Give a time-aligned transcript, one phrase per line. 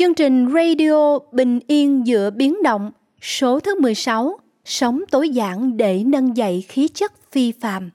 [0.00, 2.90] Chương trình radio Bình yên giữa biến động,
[3.20, 7.90] số thứ 16, sống tối giản để nâng dậy khí chất phi phàm.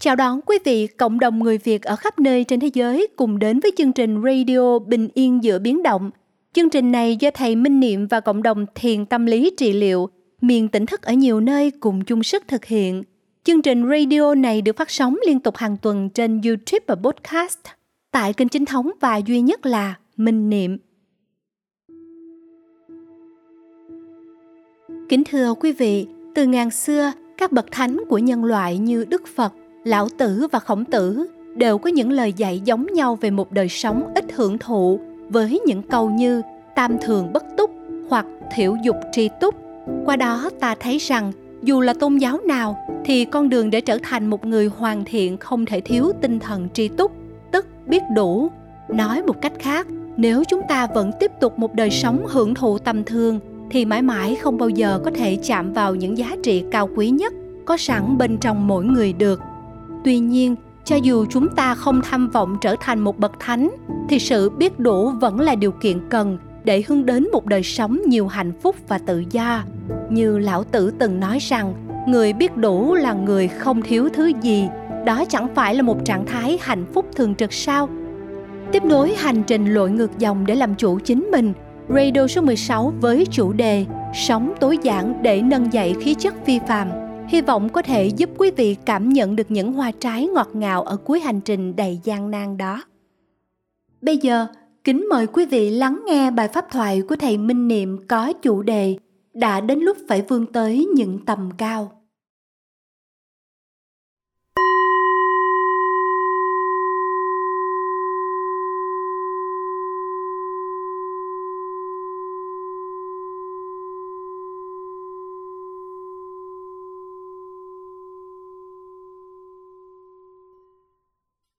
[0.00, 3.38] Chào đón quý vị cộng đồng người Việt ở khắp nơi trên thế giới cùng
[3.38, 6.10] đến với chương trình radio Bình yên giữa biến động.
[6.52, 10.08] Chương trình này do thầy Minh Niệm và cộng đồng thiền tâm lý trị liệu
[10.40, 13.02] miền tỉnh thức ở nhiều nơi cùng chung sức thực hiện.
[13.44, 17.58] Chương trình radio này được phát sóng liên tục hàng tuần trên YouTube và podcast
[18.10, 20.78] tại kênh chính thống và duy nhất là Minh Niệm.
[25.08, 29.22] Kính thưa quý vị, từ ngàn xưa, các bậc thánh của nhân loại như Đức
[29.26, 29.52] Phật,
[29.84, 33.68] Lão Tử và Khổng Tử đều có những lời dạy giống nhau về một đời
[33.68, 36.42] sống ít hưởng thụ với những câu như
[36.74, 37.70] tam thường bất túc
[38.08, 39.54] hoặc thiểu dục tri túc.
[40.04, 43.98] Qua đó ta thấy rằng dù là tôn giáo nào thì con đường để trở
[44.02, 47.12] thành một người hoàn thiện không thể thiếu tinh thần tri túc,
[47.52, 48.50] tức biết đủ.
[48.88, 49.86] Nói một cách khác,
[50.20, 53.40] nếu chúng ta vẫn tiếp tục một đời sống hưởng thụ tầm thường,
[53.70, 57.10] thì mãi mãi không bao giờ có thể chạm vào những giá trị cao quý
[57.10, 59.40] nhất có sẵn bên trong mỗi người được.
[60.04, 63.70] Tuy nhiên, cho dù chúng ta không tham vọng trở thành một bậc thánh,
[64.08, 68.00] thì sự biết đủ vẫn là điều kiện cần để hướng đến một đời sống
[68.06, 69.64] nhiều hạnh phúc và tự do.
[70.10, 71.74] Như lão tử từng nói rằng,
[72.08, 74.68] người biết đủ là người không thiếu thứ gì,
[75.06, 77.88] đó chẳng phải là một trạng thái hạnh phúc thường trực sao?
[78.72, 81.52] Tiếp nối hành trình lội ngược dòng để làm chủ chính mình
[81.88, 86.58] Radio số 16 với chủ đề Sống tối giản để nâng dậy khí chất phi
[86.68, 86.88] phàm.
[87.28, 90.82] Hy vọng có thể giúp quý vị cảm nhận được những hoa trái ngọt ngào
[90.82, 92.82] ở cuối hành trình đầy gian nan đó.
[94.02, 94.46] Bây giờ,
[94.84, 98.62] kính mời quý vị lắng nghe bài pháp thoại của thầy Minh Niệm có chủ
[98.62, 98.96] đề
[99.34, 101.99] Đã đến lúc phải vươn tới những tầm cao.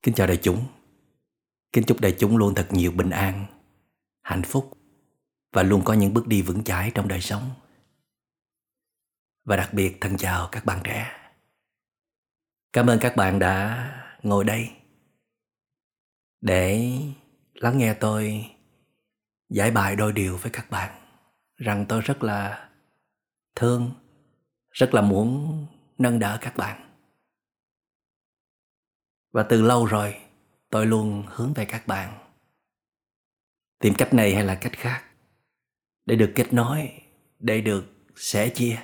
[0.03, 0.65] Kính chào đại chúng.
[1.73, 3.45] Kính chúc đại chúng luôn thật nhiều bình an,
[4.21, 4.77] hạnh phúc
[5.53, 7.49] và luôn có những bước đi vững chãi trong đời sống.
[9.45, 11.11] Và đặc biệt thân chào các bạn trẻ.
[12.73, 13.87] Cảm ơn các bạn đã
[14.23, 14.69] ngồi đây
[16.41, 16.91] để
[17.53, 18.45] lắng nghe tôi
[19.49, 21.01] giải bài đôi điều với các bạn
[21.57, 22.69] rằng tôi rất là
[23.55, 23.91] thương,
[24.71, 25.65] rất là muốn
[25.97, 26.90] nâng đỡ các bạn
[29.31, 30.15] và từ lâu rồi,
[30.69, 32.17] tôi luôn hướng về các bạn.
[33.79, 35.03] Tìm cách này hay là cách khác?
[36.05, 36.91] Để được kết nối,
[37.39, 38.79] để được sẻ chia,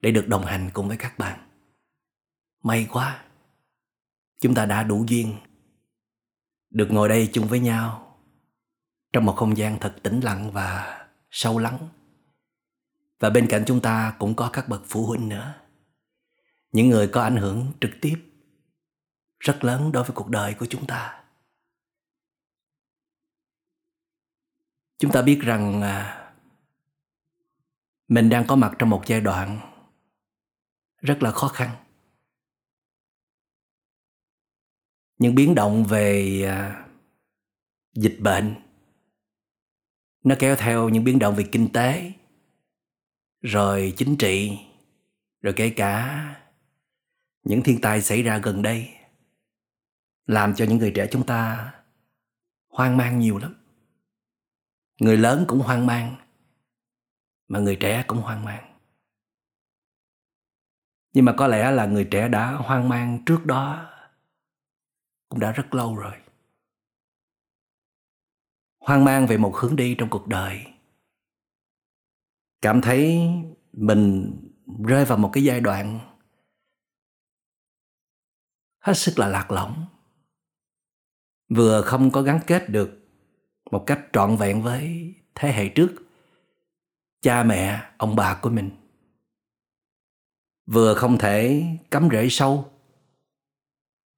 [0.00, 1.50] để được đồng hành cùng với các bạn.
[2.62, 3.24] May quá,
[4.40, 5.36] chúng ta đã đủ duyên
[6.70, 8.16] được ngồi đây chung với nhau
[9.12, 11.88] trong một không gian thật tĩnh lặng và sâu lắng.
[13.20, 15.54] Và bên cạnh chúng ta cũng có các bậc phụ huynh nữa,
[16.72, 18.25] những người có ảnh hưởng trực tiếp
[19.46, 21.24] rất lớn đối với cuộc đời của chúng ta.
[24.98, 26.32] Chúng ta biết rằng à,
[28.08, 29.58] mình đang có mặt trong một giai đoạn
[30.98, 31.76] rất là khó khăn.
[35.18, 36.86] Những biến động về à,
[37.94, 38.54] dịch bệnh,
[40.24, 42.12] nó kéo theo những biến động về kinh tế,
[43.40, 44.58] rồi chính trị,
[45.40, 46.22] rồi kể cả
[47.42, 49.05] những thiên tai xảy ra gần đây
[50.26, 51.72] làm cho những người trẻ chúng ta
[52.68, 53.54] hoang mang nhiều lắm.
[55.00, 56.16] Người lớn cũng hoang mang,
[57.48, 58.78] mà người trẻ cũng hoang mang.
[61.12, 63.92] Nhưng mà có lẽ là người trẻ đã hoang mang trước đó
[65.28, 66.14] cũng đã rất lâu rồi.
[68.78, 70.66] Hoang mang về một hướng đi trong cuộc đời.
[72.62, 73.28] Cảm thấy
[73.72, 74.32] mình
[74.88, 76.00] rơi vào một cái giai đoạn
[78.78, 79.95] hết sức là lạc lõng
[81.48, 83.08] vừa không có gắn kết được
[83.70, 85.92] một cách trọn vẹn với thế hệ trước,
[87.22, 88.70] cha mẹ, ông bà của mình.
[90.66, 92.72] Vừa không thể cắm rễ sâu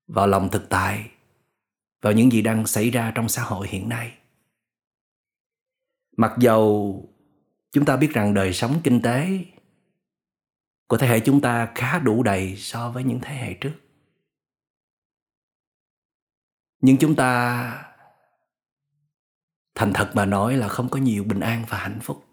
[0.06, 1.10] vào lòng thực tại,
[2.00, 4.12] vào những gì đang xảy ra trong xã hội hiện nay.
[6.16, 7.02] Mặc dầu
[7.72, 9.44] chúng ta biết rằng đời sống kinh tế
[10.86, 13.75] của thế hệ chúng ta khá đủ đầy so với những thế hệ trước
[16.80, 17.84] nhưng chúng ta
[19.75, 22.25] thành thật mà nói là không có nhiều bình an và hạnh phúc.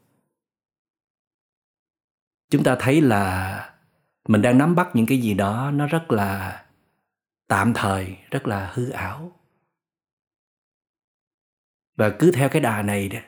[2.50, 3.76] Chúng ta thấy là
[4.28, 6.66] mình đang nắm bắt những cái gì đó, nó rất là
[7.48, 9.32] tạm thời, rất là hư ảo.
[11.96, 13.24] Và cứ theo cái đà này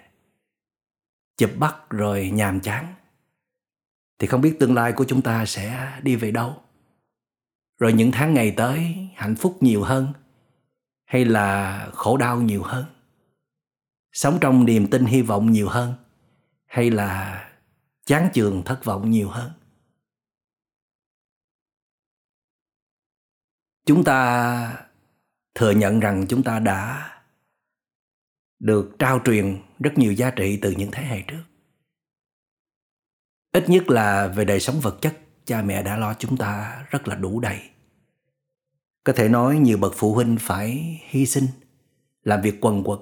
[1.38, 2.94] chụp bắt rồi nhàm chán,
[4.20, 6.62] thì không biết tương lai của chúng ta sẽ đi về đâu.
[7.80, 10.14] Rồi những tháng ngày tới, hạnh phúc nhiều hơn
[11.08, 12.86] hay là khổ đau nhiều hơn?
[14.12, 15.94] Sống trong niềm tin hy vọng nhiều hơn
[16.66, 17.44] hay là
[18.06, 19.52] chán chường, thất vọng nhiều hơn?
[23.86, 24.88] Chúng ta
[25.56, 27.10] thừa nhận rằng chúng ta đã
[28.60, 31.44] được trao truyền rất nhiều giá trị từ những thế hệ trước.
[33.52, 37.08] Ít nhất là về đời sống vật chất, cha mẹ đã lo chúng ta rất
[37.08, 37.70] là đủ đầy
[39.08, 41.48] có thể nói nhiều bậc phụ huynh phải hy sinh,
[42.24, 43.00] làm việc quần quật.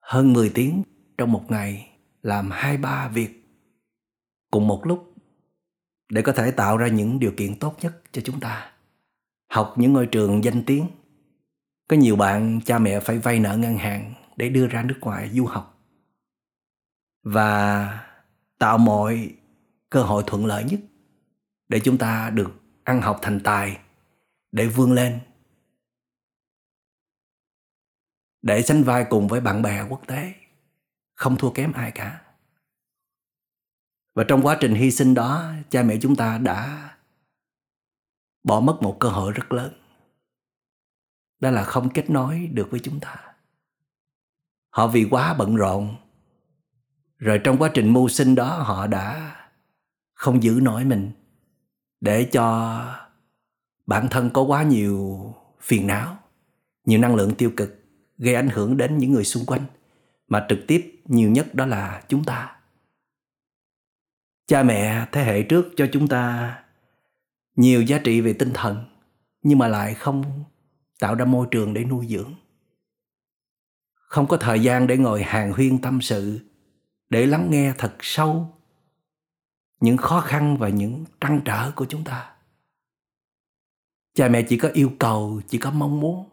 [0.00, 0.82] Hơn 10 tiếng
[1.18, 1.90] trong một ngày,
[2.22, 3.44] làm hai ba việc
[4.50, 5.14] cùng một lúc
[6.08, 8.72] để có thể tạo ra những điều kiện tốt nhất cho chúng ta.
[9.50, 10.86] Học những ngôi trường danh tiếng.
[11.88, 15.30] Có nhiều bạn cha mẹ phải vay nợ ngân hàng để đưa ra nước ngoài
[15.32, 15.78] du học.
[17.22, 17.88] Và
[18.58, 19.30] tạo mọi
[19.90, 20.80] cơ hội thuận lợi nhất
[21.68, 22.50] để chúng ta được
[22.84, 23.78] ăn học thành tài
[24.52, 25.20] để vươn lên.
[28.42, 30.34] Để sánh vai cùng với bạn bè quốc tế,
[31.14, 32.22] không thua kém ai cả.
[34.14, 36.90] Và trong quá trình hy sinh đó, cha mẹ chúng ta đã
[38.42, 39.72] bỏ mất một cơ hội rất lớn.
[41.40, 43.34] Đó là không kết nối được với chúng ta.
[44.70, 45.96] Họ vì quá bận rộn,
[47.18, 49.36] rồi trong quá trình mưu sinh đó họ đã
[50.14, 51.12] không giữ nổi mình
[52.00, 53.07] để cho
[53.88, 55.18] bản thân có quá nhiều
[55.60, 56.18] phiền não,
[56.84, 57.84] nhiều năng lượng tiêu cực
[58.18, 59.64] gây ảnh hưởng đến những người xung quanh,
[60.28, 62.56] mà trực tiếp nhiều nhất đó là chúng ta.
[64.46, 66.54] Cha mẹ, thế hệ trước cho chúng ta
[67.56, 68.84] nhiều giá trị về tinh thần,
[69.42, 70.44] nhưng mà lại không
[71.00, 72.34] tạo ra môi trường để nuôi dưỡng.
[73.94, 76.40] Không có thời gian để ngồi hàng huyên tâm sự,
[77.10, 78.54] để lắng nghe thật sâu
[79.80, 82.37] những khó khăn và những trăn trở của chúng ta
[84.18, 86.28] cha mẹ chỉ có yêu cầu, chỉ có mong muốn.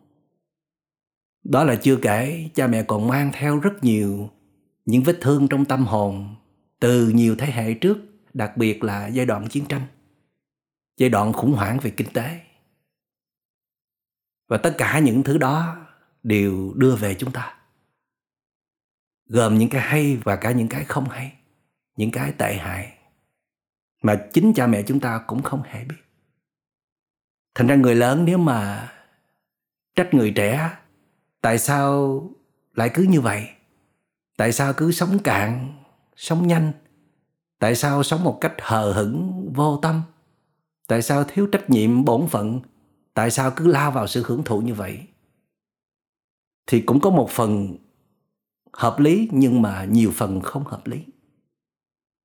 [1.43, 4.29] Đó là chưa kể cha mẹ còn mang theo rất nhiều
[4.85, 6.35] những vết thương trong tâm hồn
[6.79, 7.97] từ nhiều thế hệ trước,
[8.33, 9.81] đặc biệt là giai đoạn chiến tranh,
[10.97, 12.41] giai đoạn khủng hoảng về kinh tế.
[14.47, 15.87] Và tất cả những thứ đó
[16.23, 17.57] đều đưa về chúng ta,
[19.25, 21.33] gồm những cái hay và cả những cái không hay,
[21.97, 22.97] những cái tệ hại
[24.01, 26.04] mà chính cha mẹ chúng ta cũng không hề biết
[27.55, 28.91] thành ra người lớn nếu mà
[29.95, 30.77] trách người trẻ,
[31.41, 32.21] tại sao
[32.73, 33.47] lại cứ như vậy?
[34.37, 35.73] Tại sao cứ sống cạn,
[36.15, 36.71] sống nhanh?
[37.59, 40.01] Tại sao sống một cách hờ hững, vô tâm?
[40.87, 42.59] Tại sao thiếu trách nhiệm, bổn phận?
[43.13, 44.99] Tại sao cứ lao vào sự hưởng thụ như vậy?
[46.67, 47.77] Thì cũng có một phần
[48.73, 51.05] hợp lý nhưng mà nhiều phần không hợp lý.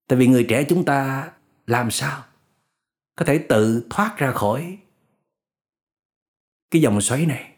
[0.08, 1.30] Tại vì người trẻ chúng ta
[1.66, 2.22] làm sao
[3.16, 4.78] có thể tự thoát ra khỏi
[6.70, 7.56] cái dòng xoáy này.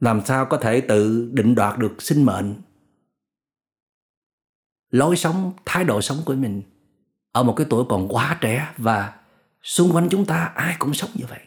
[0.00, 2.62] Làm sao có thể tự định đoạt được sinh mệnh?
[4.90, 6.62] Lối sống, thái độ sống của mình
[7.32, 9.20] ở một cái tuổi còn quá trẻ và
[9.62, 11.40] xung quanh chúng ta ai cũng sống như vậy.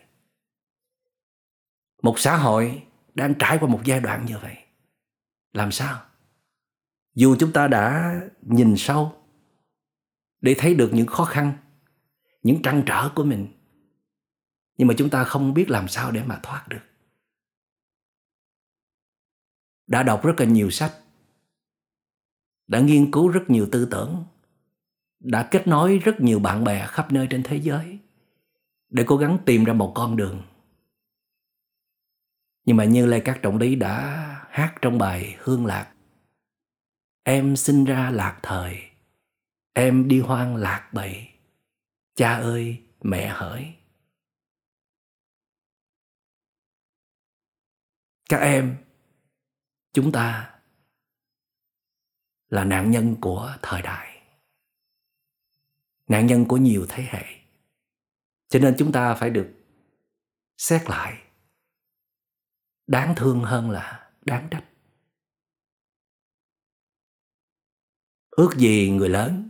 [2.02, 2.84] Một xã hội
[3.14, 4.58] đang trải qua một giai đoạn như vậy,
[5.54, 6.02] làm sao?
[7.16, 9.24] Dù chúng ta đã nhìn sâu
[10.42, 11.54] để thấy được những khó khăn,
[12.44, 13.53] những trăn trở của mình
[14.78, 16.82] nhưng mà chúng ta không biết làm sao để mà thoát được.
[19.88, 20.94] Đã đọc rất là nhiều sách,
[22.68, 24.26] đã nghiên cứu rất nhiều tư tưởng,
[25.20, 28.00] đã kết nối rất nhiều bạn bè khắp nơi trên thế giới
[28.90, 30.42] để cố gắng tìm ra một con đường.
[32.66, 35.94] Nhưng mà như lê các trọng lý đã hát trong bài hương lạc,
[37.24, 38.82] em sinh ra lạc thời,
[39.74, 41.28] em đi hoang lạc bầy,
[42.16, 43.74] cha ơi, mẹ hỡi.
[48.30, 48.78] Các em,
[49.94, 50.60] chúng ta
[52.48, 54.22] là nạn nhân của thời đại,
[56.08, 57.26] nạn nhân của nhiều thế hệ.
[58.50, 59.54] Cho nên chúng ta phải được
[60.58, 61.24] xét lại.
[62.88, 64.64] Đáng thương hơn là đáng trách.
[68.30, 69.50] Ước gì người lớn,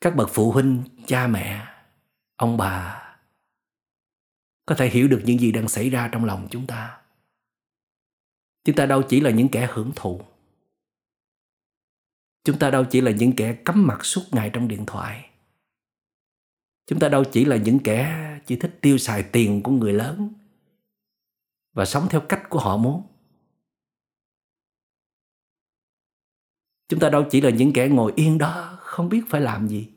[0.00, 1.66] các bậc phụ huynh, cha mẹ,
[2.36, 2.96] ông bà
[4.66, 6.99] có thể hiểu được những gì đang xảy ra trong lòng chúng ta
[8.64, 10.20] chúng ta đâu chỉ là những kẻ hưởng thụ.
[12.44, 15.30] Chúng ta đâu chỉ là những kẻ cắm mặt suốt ngày trong điện thoại.
[16.86, 20.32] Chúng ta đâu chỉ là những kẻ chỉ thích tiêu xài tiền của người lớn
[21.72, 23.06] và sống theo cách của họ muốn.
[26.88, 29.88] Chúng ta đâu chỉ là những kẻ ngồi yên đó, không biết phải làm gì.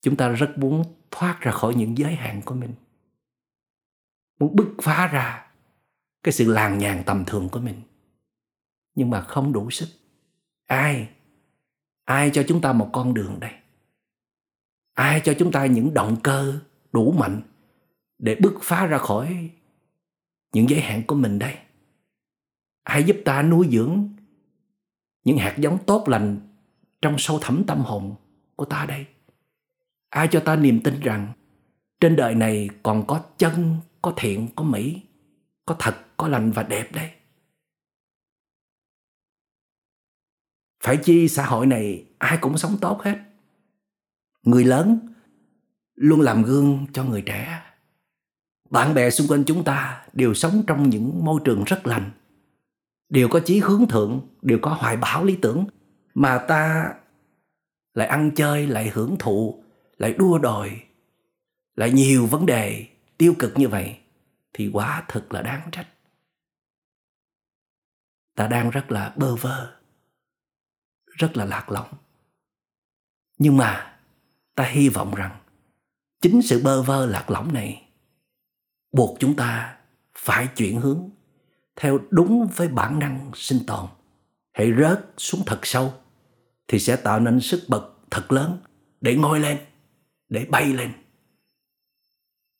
[0.00, 2.74] Chúng ta rất muốn thoát ra khỏi những giới hạn của mình,
[4.38, 5.51] muốn bứt phá ra
[6.22, 7.80] cái sự làng nhàn tầm thường của mình.
[8.94, 9.88] Nhưng mà không đủ sức.
[10.66, 11.08] Ai
[12.04, 13.52] ai cho chúng ta một con đường đây?
[14.94, 16.58] Ai cho chúng ta những động cơ
[16.92, 17.42] đủ mạnh
[18.18, 19.50] để bứt phá ra khỏi
[20.52, 21.54] những giới hạn của mình đây?
[22.82, 24.08] Ai giúp ta nuôi dưỡng
[25.24, 26.40] những hạt giống tốt lành
[27.02, 28.14] trong sâu thẳm tâm hồn
[28.56, 29.06] của ta đây?
[30.08, 31.32] Ai cho ta niềm tin rằng
[32.00, 35.00] trên đời này còn có chân, có thiện, có mỹ
[35.66, 37.10] có thật, có lành và đẹp đây
[40.82, 43.18] phải chi xã hội này ai cũng sống tốt hết.
[44.42, 44.98] Người lớn
[45.94, 47.62] luôn làm gương cho người trẻ.
[48.70, 52.10] Bạn bè xung quanh chúng ta đều sống trong những môi trường rất lành.
[53.08, 55.66] Đều có chí hướng thượng, đều có hoài bão lý tưởng
[56.14, 56.94] mà ta
[57.94, 59.64] lại ăn chơi, lại hưởng thụ,
[59.98, 60.70] lại đua đòi,
[61.76, 62.86] lại nhiều vấn đề
[63.18, 63.96] tiêu cực như vậy
[64.52, 65.88] thì quá thực là đáng trách.
[68.34, 69.76] Ta đang rất là bơ vơ,
[71.06, 71.88] rất là lạc lõng.
[73.38, 73.98] Nhưng mà
[74.54, 75.38] ta hy vọng rằng
[76.20, 77.88] chính sự bơ vơ lạc lõng này
[78.92, 79.78] buộc chúng ta
[80.14, 81.10] phải chuyển hướng
[81.76, 83.88] theo đúng với bản năng sinh tồn.
[84.52, 85.94] Hãy rớt xuống thật sâu
[86.68, 88.58] thì sẽ tạo nên sức bật thật lớn
[89.00, 89.58] để ngôi lên,
[90.28, 90.92] để bay lên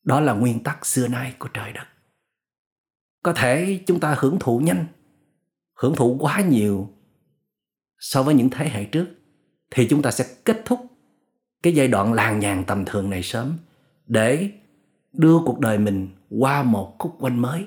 [0.02, 1.86] đó là nguyên tắc xưa nay của trời đất.
[3.22, 4.86] Có thể chúng ta hưởng thụ nhanh,
[5.74, 6.90] hưởng thụ quá nhiều
[7.98, 9.06] so với những thế hệ trước,
[9.70, 10.80] thì chúng ta sẽ kết thúc
[11.62, 13.58] cái giai đoạn làng nhàn tầm thường này sớm
[14.06, 14.50] để
[15.12, 17.66] đưa cuộc đời mình qua một khúc quanh mới,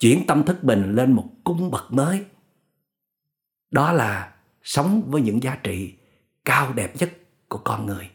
[0.00, 2.24] chuyển tâm thức mình lên một cung bậc mới.
[3.70, 5.94] Đó là sống với những giá trị
[6.44, 7.12] cao đẹp nhất
[7.48, 8.10] của con người,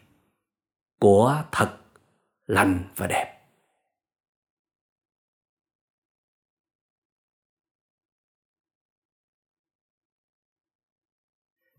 [1.00, 1.76] của thật
[2.46, 3.38] lành và đẹp.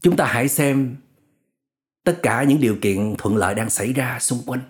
[0.01, 0.96] Chúng ta hãy xem
[2.03, 4.62] tất cả những điều kiện thuận lợi đang xảy ra xung quanh.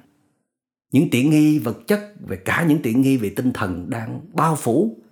[0.91, 4.55] Những tiện nghi vật chất và cả những tiện nghi về tinh thần đang bao
[4.55, 5.03] phủ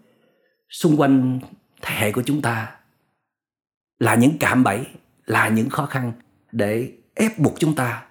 [0.69, 1.39] xung quanh
[1.81, 2.79] thế hệ của chúng ta
[4.00, 4.85] là những cạm bẫy,
[5.25, 6.13] là những khó khăn
[6.51, 8.07] để ép buộc chúng ta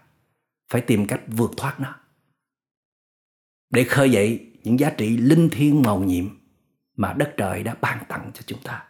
[0.68, 1.99] phải tìm cách vượt thoát nó
[3.70, 6.28] để khơi dậy những giá trị linh thiêng màu nhiệm
[6.96, 8.84] mà đất trời đã ban tặng cho chúng ta.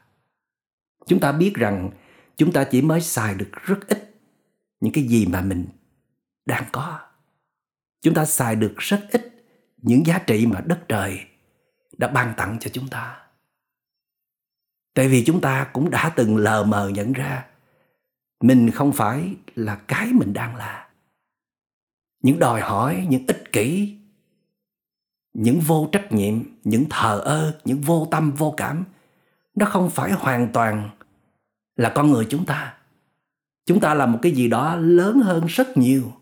[1.06, 1.90] Chúng ta biết rằng
[2.36, 4.20] chúng ta chỉ mới xài được rất ít
[4.80, 5.66] những cái gì mà mình
[6.46, 7.00] đang có.
[8.00, 9.44] Chúng ta xài được rất ít
[9.76, 11.20] những giá trị mà đất trời
[11.98, 13.16] đã ban tặng cho chúng ta.
[14.94, 17.46] Tại vì chúng ta cũng đã từng lờ mờ nhận ra
[18.40, 20.88] mình không phải là cái mình đang là.
[22.22, 23.96] Những đòi hỏi, những ích kỷ
[25.32, 28.84] những vô trách nhiệm, những thờ ơ, những vô tâm, vô cảm,
[29.54, 30.90] nó không phải hoàn toàn
[31.76, 32.74] là con người chúng ta.
[33.66, 36.12] Chúng ta là một cái gì đó lớn hơn rất nhiều.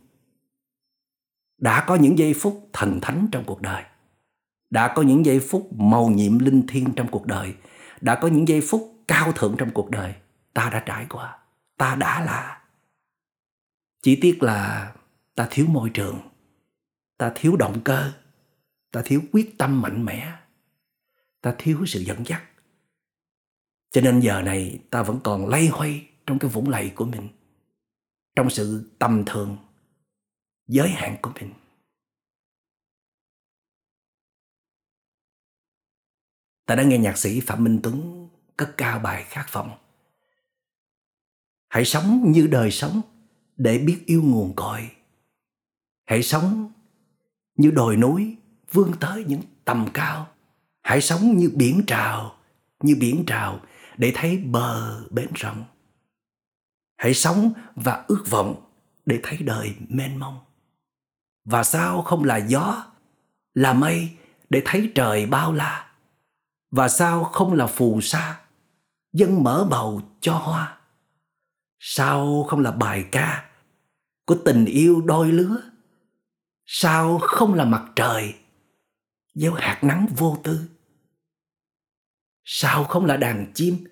[1.59, 3.83] Đã có những giây phút thần thánh trong cuộc đời.
[4.71, 7.55] Đã có những giây phút màu nhiệm linh thiêng trong cuộc đời.
[8.01, 10.15] Đã có những giây phút cao thượng trong cuộc đời.
[10.55, 11.39] Ta đã trải qua.
[11.77, 12.63] Ta đã là.
[14.03, 14.93] Chỉ tiếc là
[15.35, 16.19] ta thiếu môi trường.
[17.19, 18.13] Ta thiếu động cơ
[18.91, 20.39] ta thiếu quyết tâm mạnh mẽ.
[21.41, 22.43] Ta thiếu sự dẫn dắt.
[23.91, 27.29] Cho nên giờ này ta vẫn còn lay hoay trong cái vũng lầy của mình,
[28.37, 29.57] trong sự tầm thường,
[30.67, 31.53] giới hạn của mình.
[36.67, 39.79] Ta đã nghe nhạc sĩ phạm minh tuấn cất cao bài khát vọng.
[41.69, 43.01] Hãy sống như đời sống
[43.57, 44.91] để biết yêu nguồn cội.
[46.05, 46.73] Hãy sống
[47.57, 48.37] như đồi núi
[48.73, 50.29] vươn tới những tầm cao.
[50.83, 52.37] Hãy sống như biển trào,
[52.83, 53.61] như biển trào
[53.97, 55.65] để thấy bờ bến rộng.
[56.97, 58.55] Hãy sống và ước vọng
[59.07, 60.39] để thấy đời mênh mông.
[61.45, 62.85] Và sao không là gió,
[63.55, 64.11] là mây
[64.51, 65.91] để thấy trời bao la?
[66.71, 68.41] Và sao không là phù sa,
[69.13, 70.79] dân mở bầu cho hoa?
[71.79, 73.51] Sao không là bài ca
[74.25, 75.57] của tình yêu đôi lứa?
[76.67, 78.35] Sao không là mặt trời
[79.35, 80.69] gieo hạt nắng vô tư,
[82.45, 83.85] sao không là đàn chim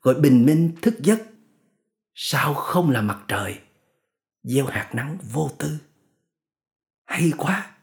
[0.00, 1.22] gọi bình minh thức giấc?
[2.14, 3.60] Sao không là mặt trời
[4.42, 5.78] gieo hạt nắng vô tư?
[7.04, 7.76] Hay quá!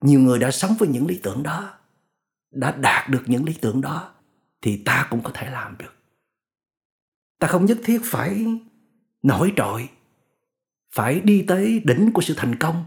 [0.00, 1.78] Nhiều người đã sống với những lý tưởng đó,
[2.50, 4.14] đã đạt được những lý tưởng đó,
[4.62, 5.94] thì ta cũng có thể làm được.
[7.38, 8.46] Ta không nhất thiết phải
[9.22, 9.88] nổi trội,
[10.90, 12.84] phải đi tới đỉnh của sự thành công,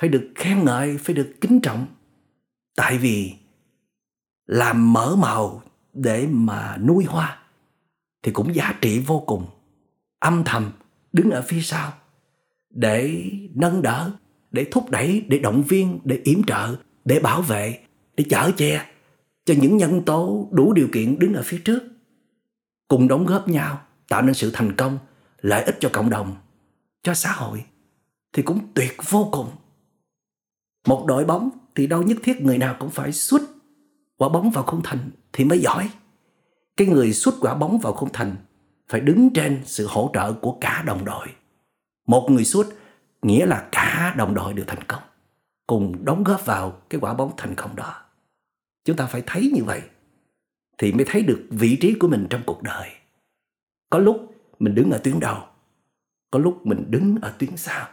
[0.00, 1.86] phải được khen ngợi, phải được kính trọng
[2.80, 3.34] tại vì
[4.46, 7.38] làm mở màu để mà nuôi hoa
[8.22, 9.46] thì cũng giá trị vô cùng.
[10.18, 10.72] Âm thầm
[11.12, 11.92] đứng ở phía sau
[12.70, 14.12] để nâng đỡ,
[14.50, 17.80] để thúc đẩy, để động viên, để yểm trợ, để bảo vệ,
[18.16, 18.86] để chở che
[19.44, 21.82] cho những nhân tố đủ điều kiện đứng ở phía trước.
[22.88, 24.98] Cùng đóng góp nhau, tạo nên sự thành công,
[25.40, 26.36] lợi ích cho cộng đồng,
[27.02, 27.64] cho xã hội
[28.32, 29.50] thì cũng tuyệt vô cùng.
[30.86, 33.42] Một đội bóng thì đâu nhất thiết người nào cũng phải xuất
[34.16, 35.90] quả bóng vào khung thành thì mới giỏi.
[36.76, 38.36] Cái người xuất quả bóng vào khung thành
[38.88, 41.26] phải đứng trên sự hỗ trợ của cả đồng đội.
[42.06, 42.66] Một người xuất
[43.22, 45.02] nghĩa là cả đồng đội đều thành công,
[45.66, 48.02] cùng đóng góp vào cái quả bóng thành công đó.
[48.84, 49.82] Chúng ta phải thấy như vậy
[50.78, 52.88] thì mới thấy được vị trí của mình trong cuộc đời.
[53.90, 55.42] Có lúc mình đứng ở tuyến đầu,
[56.30, 57.88] có lúc mình đứng ở tuyến sau,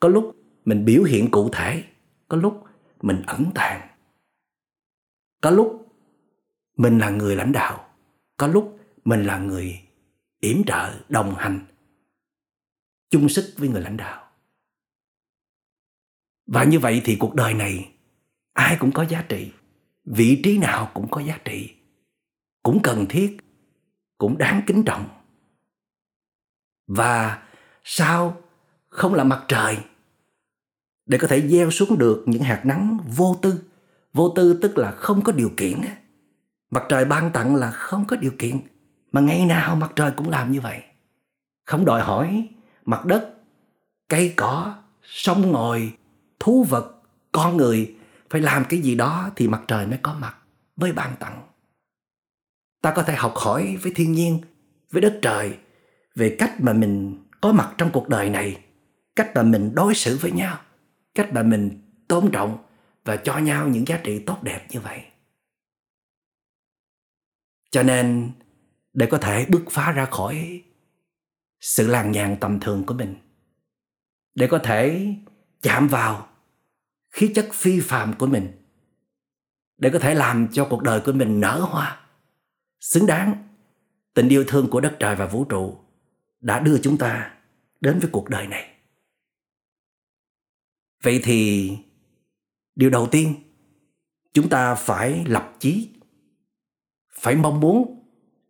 [0.00, 1.84] có lúc mình biểu hiện cụ thể,
[2.28, 2.64] có lúc
[3.02, 3.88] mình ẩn tàng.
[5.40, 5.96] Có lúc
[6.76, 7.88] mình là người lãnh đạo,
[8.36, 9.82] có lúc mình là người
[10.40, 11.66] yểm trợ, đồng hành,
[13.10, 14.30] chung sức với người lãnh đạo.
[16.46, 17.92] Và như vậy thì cuộc đời này
[18.52, 19.52] ai cũng có giá trị,
[20.04, 21.74] vị trí nào cũng có giá trị,
[22.62, 23.36] cũng cần thiết,
[24.18, 25.08] cũng đáng kính trọng.
[26.86, 27.48] Và
[27.84, 28.42] sao
[28.88, 29.78] không là mặt trời?
[31.06, 33.60] Để có thể gieo xuống được những hạt nắng vô tư.
[34.12, 35.80] Vô tư tức là không có điều kiện
[36.70, 38.60] mặt trời ban tặng là không có điều kiện,
[39.12, 40.82] mà ngày nào mặt trời cũng làm như vậy.
[41.66, 42.48] Không đòi hỏi
[42.84, 43.34] mặt đất,
[44.08, 45.90] cây cỏ, sông ngòi,
[46.40, 47.94] thú vật, con người
[48.30, 50.36] phải làm cái gì đó thì mặt trời mới có mặt
[50.76, 51.42] với ban tặng.
[52.82, 54.40] Ta có thể học hỏi với thiên nhiên,
[54.90, 55.56] với đất trời
[56.14, 58.60] về cách mà mình có mặt trong cuộc đời này,
[59.16, 60.58] cách mà mình đối xử với nhau
[61.16, 62.58] cách mà mình tôn trọng
[63.04, 65.02] và cho nhau những giá trị tốt đẹp như vậy.
[67.70, 68.32] Cho nên,
[68.92, 70.62] để có thể bứt phá ra khỏi
[71.60, 73.16] sự làng nhàn tầm thường của mình,
[74.34, 75.14] để có thể
[75.62, 76.28] chạm vào
[77.10, 78.52] khí chất phi phàm của mình,
[79.78, 82.06] để có thể làm cho cuộc đời của mình nở hoa,
[82.80, 83.48] xứng đáng,
[84.14, 85.78] tình yêu thương của đất trời và vũ trụ
[86.40, 87.34] đã đưa chúng ta
[87.80, 88.75] đến với cuộc đời này
[91.02, 91.70] vậy thì
[92.74, 93.34] điều đầu tiên,
[94.32, 95.88] chúng ta phải lập chí,
[97.12, 98.04] phải mong muốn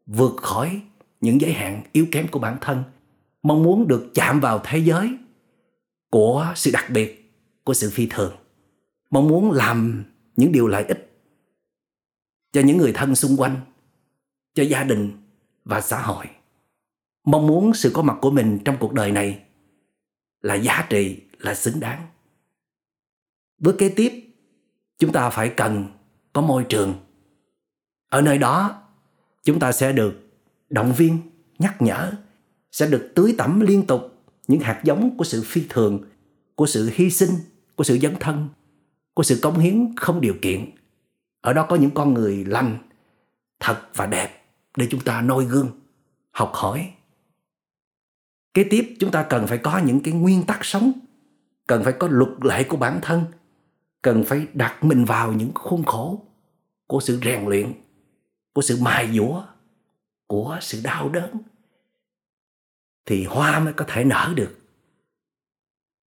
[0.06, 0.82] vượt khỏi
[1.20, 2.82] những giới hạn yếu kém của bản thân,
[3.42, 5.16] mong muốn được chạm vào thế giới
[6.11, 7.32] của sự đặc biệt,
[7.64, 8.37] của sự phi thường,
[9.11, 10.04] mong muốn làm
[10.37, 11.12] những điều lợi ích
[12.52, 13.56] cho những người thân xung quanh,
[14.54, 15.12] cho gia đình
[15.64, 16.26] và xã hội.
[17.24, 19.42] Mong muốn sự có mặt của mình trong cuộc đời này
[20.40, 22.06] là giá trị, là xứng đáng
[23.59, 24.35] bước kế tiếp,
[24.99, 25.87] chúng ta phải cần
[26.33, 26.95] có môi trường.
[28.09, 28.83] Ở nơi đó,
[29.45, 30.14] chúng ta sẽ được
[30.71, 31.19] động viên,
[31.59, 32.12] nhắc nhở,
[32.73, 36.05] sẽ được tưới tẩm liên tục những hạt giống của sự phi thường,
[36.55, 37.31] của sự hy sinh,
[37.77, 38.49] của sự dấn thân,
[39.14, 40.71] của sự cống hiến không điều kiện.
[41.40, 42.79] Ở đó có những con người lành,
[43.61, 44.45] thật và đẹp
[44.77, 45.71] để chúng ta noi gương,
[46.31, 46.92] học hỏi.
[48.55, 50.92] Kế tiếp, chúng ta cần phải có những cái nguyên tắc sống,
[51.66, 53.25] cần phải có luật lệ của bản thân
[54.07, 56.27] cần phải đặt mình vào những khuôn khổ
[56.87, 57.73] của sự rèn luyện,
[58.53, 59.45] của sự mài dũa,
[60.27, 61.31] của sự đau đớn,
[63.07, 64.59] thì hoa mới có thể nở được.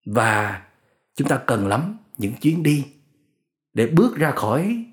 [0.06, 0.66] Và
[1.16, 2.86] chúng ta cần lắm những chuyến đi
[3.74, 4.86] để bước ra khỏi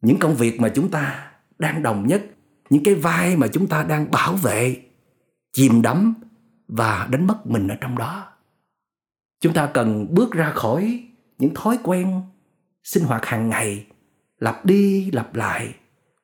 [0.00, 2.26] những công việc mà chúng ta đang đồng nhất,
[2.70, 4.82] những cái vai mà chúng ta đang bảo vệ,
[5.52, 6.14] chìm đắm
[6.68, 8.32] và đánh mất mình ở trong đó.
[9.40, 11.05] Chúng ta cần bước ra khỏi
[11.38, 12.22] những thói quen
[12.84, 13.86] sinh hoạt hàng ngày,
[14.38, 15.74] lặp đi lặp lại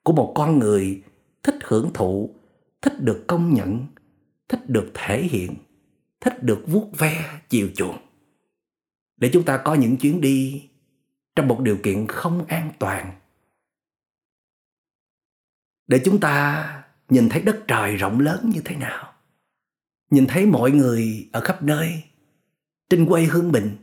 [0.02, 1.02] của một con người
[1.42, 2.34] thích hưởng thụ,
[2.82, 3.86] thích được công nhận,
[4.48, 5.54] thích được thể hiện,
[6.20, 7.98] thích được vuốt ve, chiều chuộng.
[9.16, 10.68] Để chúng ta có những chuyến đi
[11.36, 13.12] trong một điều kiện không an toàn.
[15.86, 19.12] Để chúng ta nhìn thấy đất trời rộng lớn như thế nào.
[20.10, 22.02] Nhìn thấy mọi người ở khắp nơi,
[22.90, 23.76] trên quê hương mình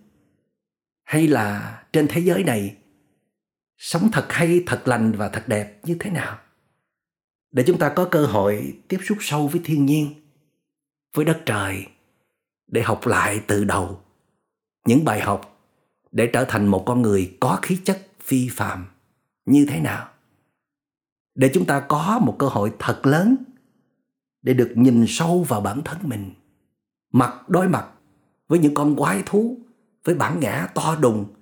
[1.09, 2.77] hay là trên thế giới này
[3.77, 6.39] sống thật hay thật lành và thật đẹp như thế nào?
[7.51, 10.13] Để chúng ta có cơ hội tiếp xúc sâu với thiên nhiên,
[11.13, 11.85] với đất trời,
[12.67, 14.01] để học lại từ đầu
[14.85, 15.59] những bài học
[16.11, 18.87] để trở thành một con người có khí chất phi phàm
[19.45, 20.09] như thế nào.
[21.35, 23.35] Để chúng ta có một cơ hội thật lớn
[24.41, 26.33] để được nhìn sâu vào bản thân mình,
[27.11, 27.87] mặt đối mặt
[28.47, 29.57] với những con quái thú
[30.03, 31.33] với bản ngã to đùng,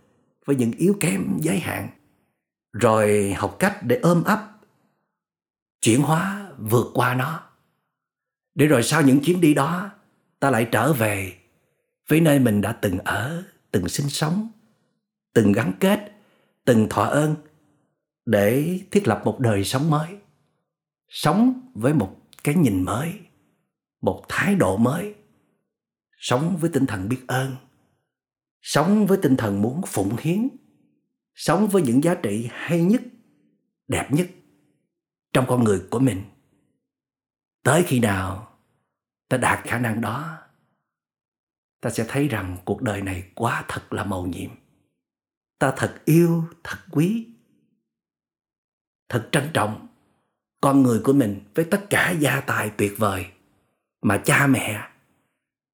[0.46, 1.90] với những yếu kém giới hạn.
[2.74, 4.60] Rồi học cách để ôm ấp,
[5.82, 7.44] chuyển hóa, vượt qua nó.
[8.56, 9.90] Để rồi sau những chuyến đi đó,
[10.40, 11.38] ta lại trở về
[12.08, 14.48] với nơi mình đã từng ở, từng sinh sống,
[15.34, 16.12] từng gắn kết,
[16.66, 17.36] từng thọ ơn
[18.26, 20.18] để thiết lập một đời sống mới,
[21.10, 23.14] sống với một cái nhìn mới,
[24.02, 25.16] một thái độ mới,
[26.18, 27.56] sống với tinh thần biết ơn
[28.68, 30.48] sống với tinh thần muốn phụng hiến.
[31.36, 33.02] Sống với những giá trị hay nhất,
[33.88, 34.28] đẹp nhất
[35.34, 36.24] trong con người của mình.
[37.64, 38.58] Tới khi nào
[39.30, 40.38] ta đạt khả năng đó,
[41.82, 44.50] ta sẽ thấy rằng cuộc đời này quá thật là màu nhiệm.
[45.60, 47.28] Ta thật yêu, thật quý,
[49.10, 49.88] thật trân trọng
[50.62, 53.26] con người của mình với tất cả gia tài tuyệt vời
[54.02, 54.90] mà cha mẹ,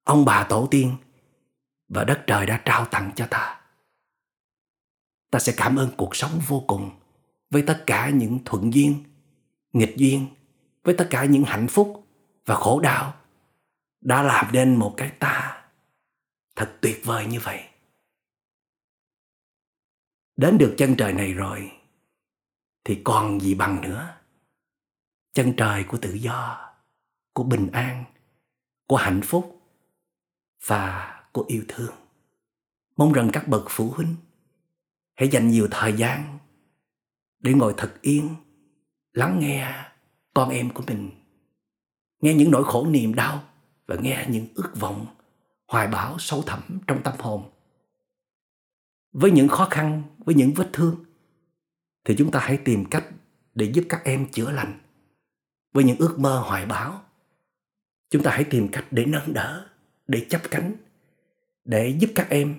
[0.04, 0.96] ông bà tổ tiên
[1.94, 3.62] và đất trời đã trao tặng cho ta.
[5.32, 7.00] Ta sẽ cảm ơn cuộc sống vô cùng
[7.50, 9.04] với tất cả những thuận duyên,
[9.74, 10.28] nghịch duyên,
[10.84, 12.08] với tất cả những hạnh phúc
[12.46, 13.16] và khổ đau
[14.02, 15.64] đã làm nên một cái ta
[16.56, 17.64] thật tuyệt vời như vậy.
[20.36, 21.72] Đến được chân trời này rồi,
[22.84, 24.18] thì còn gì bằng nữa.
[25.34, 26.70] Chân trời của tự do,
[27.34, 28.04] của bình an,
[28.88, 29.62] của hạnh phúc
[30.66, 31.94] và của yêu thương.
[32.98, 34.16] Mong rằng các bậc phụ huynh
[35.16, 36.40] hãy dành nhiều thời gian
[37.40, 38.36] để ngồi thật yên,
[39.14, 39.86] lắng nghe
[40.34, 41.10] con em của mình,
[42.22, 43.44] nghe những nỗi khổ niềm đau
[43.86, 45.06] và nghe những ước vọng,
[45.68, 47.52] hoài bão sâu thẳm trong tâm hồn.
[49.12, 51.06] Với những khó khăn, với những vết thương,
[52.06, 53.06] thì chúng ta hãy tìm cách
[53.56, 54.80] để giúp các em chữa lành.
[55.74, 57.02] Với những ước mơ hoài bão,
[58.10, 59.70] chúng ta hãy tìm cách để nâng đỡ,
[60.08, 60.76] để chấp cánh
[61.66, 62.56] để giúp các em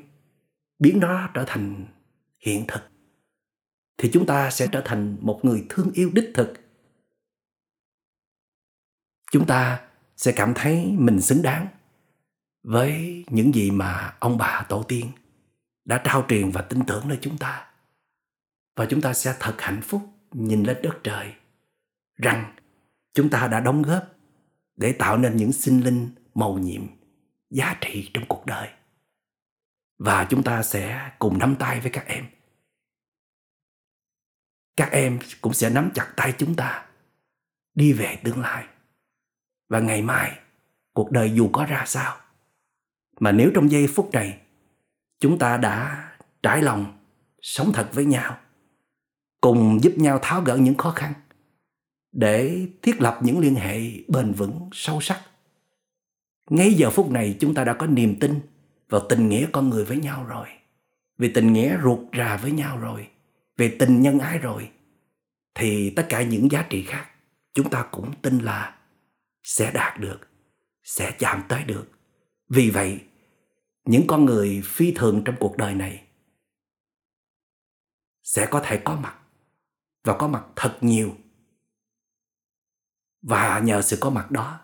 [0.79, 1.87] biến nó trở thành
[2.41, 2.83] hiện thực,
[3.99, 6.55] thì chúng ta sẽ trở thành một người thương yêu đích thực.
[9.33, 11.67] Chúng ta sẽ cảm thấy mình xứng đáng
[12.63, 15.11] với những gì mà ông bà tổ tiên
[15.85, 17.67] đã trao truyền và tin tưởng nơi chúng ta.
[18.77, 21.35] Và chúng ta sẽ thật hạnh phúc nhìn lên đất trời
[22.17, 22.55] rằng
[23.15, 24.05] chúng ta đã đóng góp
[24.77, 26.83] để tạo nên những sinh linh màu nhiệm
[27.51, 28.69] giá trị trong cuộc đời
[29.99, 32.27] và chúng ta sẽ cùng nắm tay với các em.
[34.77, 36.87] Các em cũng sẽ nắm chặt tay chúng ta,
[37.75, 38.65] đi về tương lai.
[39.69, 40.39] Và ngày mai,
[40.93, 42.17] cuộc đời dù có ra sao,
[43.21, 44.41] mà nếu trong giây phút này,
[45.21, 46.09] chúng ta đã
[46.43, 46.99] trải lòng
[47.43, 48.39] sống thật với nhau,
[49.41, 51.13] cùng giúp nhau tháo gỡ những khó khăn,
[52.13, 55.23] để thiết lập những liên hệ bền vững, sâu sắc,
[56.51, 58.41] ngay giờ phút này chúng ta đã có niềm tin
[58.89, 60.49] vào tình nghĩa con người với nhau rồi,
[61.19, 63.09] vì tình nghĩa ruột rà với nhau rồi
[63.57, 64.71] về tình nhân ái rồi,
[65.55, 67.11] thì tất cả những giá trị khác
[67.55, 68.79] chúng ta cũng tin là
[69.43, 70.21] sẽ đạt được,
[70.83, 71.91] sẽ chạm tới được.
[72.49, 73.01] Vì vậy,
[73.85, 76.05] những con người phi thường trong cuộc đời này
[78.23, 79.19] sẽ có thể có mặt
[80.05, 81.17] và có mặt thật nhiều.
[83.23, 84.61] Và nhờ sự có mặt đó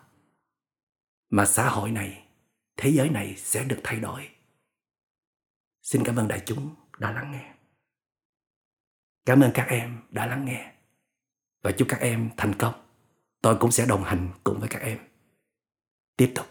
[1.29, 2.20] mà xã hội này
[2.81, 4.29] thế giới này sẽ được thay đổi.
[5.81, 7.53] Xin cảm ơn đại chúng đã lắng nghe.
[9.25, 10.73] Cảm ơn các em đã lắng nghe.
[11.61, 12.73] Và chúc các em thành công.
[13.41, 14.99] Tôi cũng sẽ đồng hành cùng với các em.
[16.17, 16.45] Tiếp tục.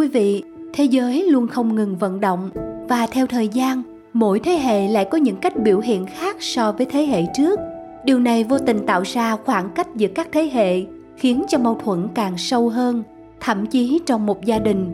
[0.00, 2.50] Quý vị, thế giới luôn không ngừng vận động
[2.88, 3.82] và theo thời gian,
[4.12, 7.60] mỗi thế hệ lại có những cách biểu hiện khác so với thế hệ trước.
[8.04, 10.82] Điều này vô tình tạo ra khoảng cách giữa các thế hệ,
[11.16, 13.02] khiến cho mâu thuẫn càng sâu hơn,
[13.40, 14.92] thậm chí trong một gia đình.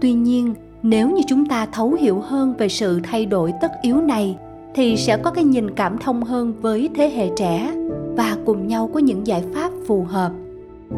[0.00, 4.00] Tuy nhiên, nếu như chúng ta thấu hiểu hơn về sự thay đổi tất yếu
[4.00, 4.36] này
[4.74, 7.72] thì sẽ có cái nhìn cảm thông hơn với thế hệ trẻ
[8.16, 10.32] và cùng nhau có những giải pháp phù hợp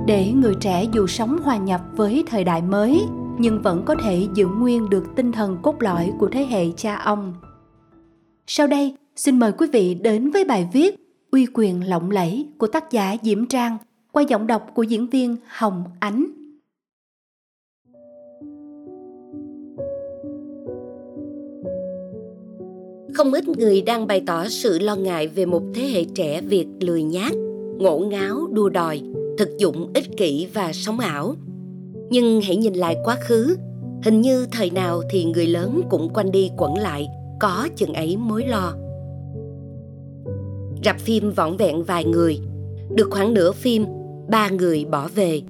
[0.07, 3.03] để người trẻ dù sống hòa nhập với thời đại mới
[3.39, 6.97] nhưng vẫn có thể giữ nguyên được tinh thần cốt lõi của thế hệ cha
[6.97, 7.35] ông.
[8.47, 10.95] Sau đây, xin mời quý vị đến với bài viết
[11.31, 13.79] Uy quyền lộng lẫy của tác giả Diễm Trang
[14.13, 16.27] qua giọng đọc của diễn viên Hồng Ánh.
[23.15, 26.67] Không ít người đang bày tỏ sự lo ngại về một thế hệ trẻ Việt
[26.81, 27.33] lười nhác,
[27.79, 29.03] ngổ ngáo, đua đòi,
[29.39, 31.37] thực dụng ích kỷ và sống ảo
[32.11, 33.57] nhưng hãy nhìn lại quá khứ.
[34.05, 37.09] Hình như thời nào thì người lớn cũng quanh đi quẩn lại
[37.41, 38.75] có chừng ấy mối lo.
[40.85, 42.41] Rạp phim vỏn vẹn vài người.
[42.95, 43.85] Được khoảng nửa phim
[44.29, 45.43] ba người bỏ về.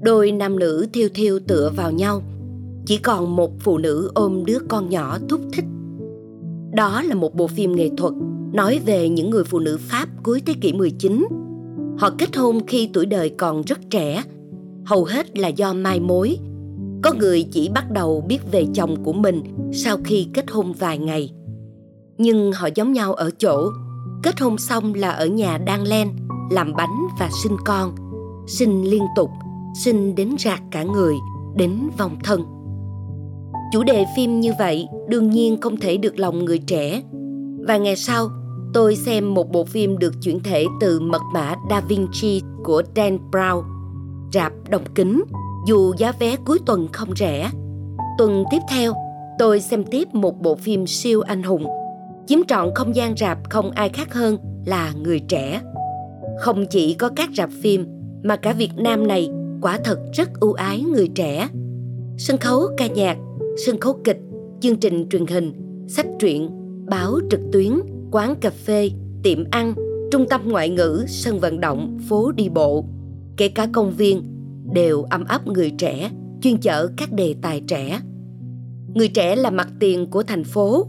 [0.00, 2.22] Đôi nam nữ thiêu thiêu tựa vào nhau.
[2.86, 5.64] Chỉ còn một phụ nữ ôm đứa con nhỏ thúc thích.
[6.72, 8.12] Đó là một bộ phim nghệ thuật
[8.52, 11.26] nói về những người phụ nữ Pháp cuối thế kỷ 19
[11.98, 14.22] Họ kết hôn khi tuổi đời còn rất trẻ,
[14.84, 16.38] hầu hết là do mai mối.
[17.02, 19.42] Có người chỉ bắt đầu biết về chồng của mình
[19.72, 21.32] sau khi kết hôn vài ngày.
[22.18, 23.70] Nhưng họ giống nhau ở chỗ,
[24.22, 26.08] kết hôn xong là ở nhà đang len,
[26.50, 27.94] làm bánh và sinh con,
[28.46, 29.30] sinh liên tục,
[29.84, 31.14] sinh đến rạc cả người,
[31.56, 32.44] đến vòng thân.
[33.72, 37.02] Chủ đề phim như vậy đương nhiên không thể được lòng người trẻ.
[37.66, 38.28] Và ngày sau,
[38.74, 43.18] tôi xem một bộ phim được chuyển thể từ mật mã Da Vinci của Dan
[43.32, 43.62] Brown,
[44.32, 45.22] rạp đồng kính,
[45.66, 47.50] dù giá vé cuối tuần không rẻ.
[48.18, 48.92] Tuần tiếp theo,
[49.38, 51.66] tôi xem tiếp một bộ phim siêu anh hùng,
[52.26, 55.60] chiếm trọn không gian rạp không ai khác hơn là người trẻ.
[56.40, 57.86] Không chỉ có các rạp phim
[58.22, 61.48] mà cả Việt Nam này quả thật rất ưu ái người trẻ.
[62.18, 63.18] Sân khấu ca nhạc,
[63.66, 64.18] sân khấu kịch,
[64.60, 65.52] chương trình truyền hình,
[65.88, 66.50] sách truyện,
[66.86, 67.80] báo trực tuyến–
[68.12, 68.90] quán cà phê,
[69.22, 69.74] tiệm ăn,
[70.10, 72.84] trung tâm ngoại ngữ, sân vận động, phố đi bộ,
[73.42, 74.22] kể cả công viên
[74.72, 76.10] đều âm ấp người trẻ,
[76.42, 78.00] chuyên chở các đề tài trẻ.
[78.94, 80.86] Người trẻ là mặt tiền của thành phố.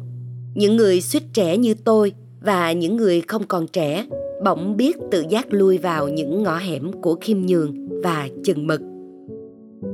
[0.56, 4.06] Những người suýt trẻ như tôi và những người không còn trẻ
[4.46, 8.82] bỗng biết tự giác lui vào những ngõ hẻm của khiêm nhường và chừng mực.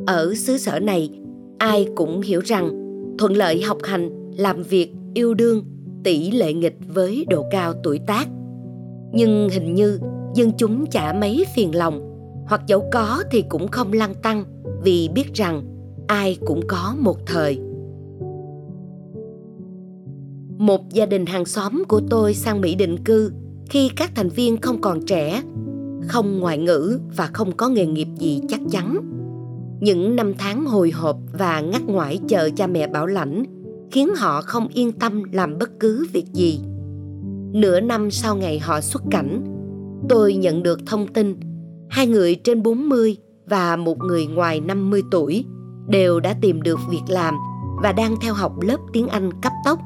[0.07, 1.09] Ở xứ sở này,
[1.57, 2.69] ai cũng hiểu rằng
[3.19, 5.63] thuận lợi học hành, làm việc, yêu đương
[6.03, 8.27] tỷ lệ nghịch với độ cao tuổi tác
[9.13, 9.99] nhưng hình như
[10.35, 12.08] dân chúng chả mấy phiền lòng
[12.49, 14.43] hoặc dẫu có thì cũng không lăng tăng
[14.83, 15.63] vì biết rằng
[16.07, 17.59] ai cũng có một thời
[20.57, 23.31] một gia đình hàng xóm của tôi sang mỹ định cư
[23.69, 25.41] khi các thành viên không còn trẻ
[26.07, 28.99] không ngoại ngữ và không có nghề nghiệp gì chắc chắn
[29.79, 33.43] những năm tháng hồi hộp và ngắt ngoải chờ cha mẹ bảo lãnh
[33.91, 36.59] khiến họ không yên tâm làm bất cứ việc gì.
[37.53, 39.43] Nửa năm sau ngày họ xuất cảnh,
[40.09, 41.35] tôi nhận được thông tin
[41.89, 45.45] hai người trên 40 và một người ngoài 50 tuổi
[45.87, 47.35] đều đã tìm được việc làm
[47.83, 49.79] và đang theo học lớp tiếng Anh cấp tốc.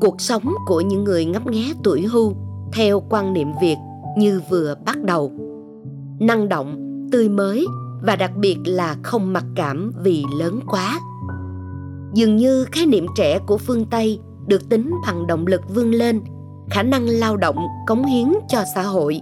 [0.00, 2.34] cuộc sống của những người ngấp nghé tuổi hưu
[2.72, 3.76] theo quan niệm việt
[4.16, 5.32] như vừa bắt đầu.
[6.20, 6.76] Năng động,
[7.12, 7.66] tươi mới
[8.02, 11.00] và đặc biệt là không mặc cảm vì lớn quá.
[12.14, 16.20] Dường như khái niệm trẻ của phương tây được tính bằng động lực vươn lên,
[16.70, 19.20] khả năng lao động cống hiến cho xã hội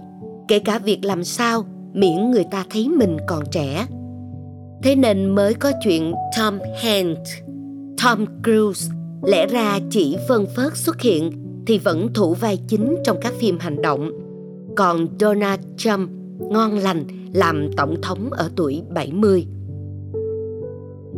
[0.51, 3.87] kể cả việc làm sao miễn người ta thấy mình còn trẻ
[4.83, 7.31] thế nên mới có chuyện tom hanks
[8.03, 8.91] tom cruise
[9.23, 11.31] lẽ ra chỉ phân phớt xuất hiện
[11.67, 14.11] thì vẫn thủ vai chính trong các phim hành động
[14.75, 16.09] còn Donald Trump
[16.39, 19.45] ngon lành làm tổng thống ở tuổi 70.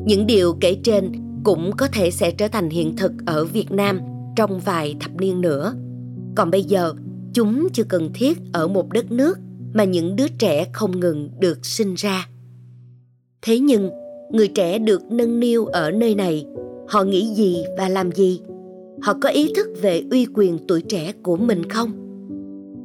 [0.05, 1.11] Những điều kể trên
[1.43, 3.99] cũng có thể sẽ trở thành hiện thực ở Việt Nam
[4.35, 5.73] trong vài thập niên nữa.
[6.35, 6.93] Còn bây giờ,
[7.33, 9.39] chúng chưa cần thiết ở một đất nước
[9.73, 12.27] mà những đứa trẻ không ngừng được sinh ra.
[13.41, 13.89] Thế nhưng,
[14.31, 16.45] người trẻ được nâng niu ở nơi này,
[16.87, 18.41] họ nghĩ gì và làm gì?
[19.01, 21.91] Họ có ý thức về uy quyền tuổi trẻ của mình không?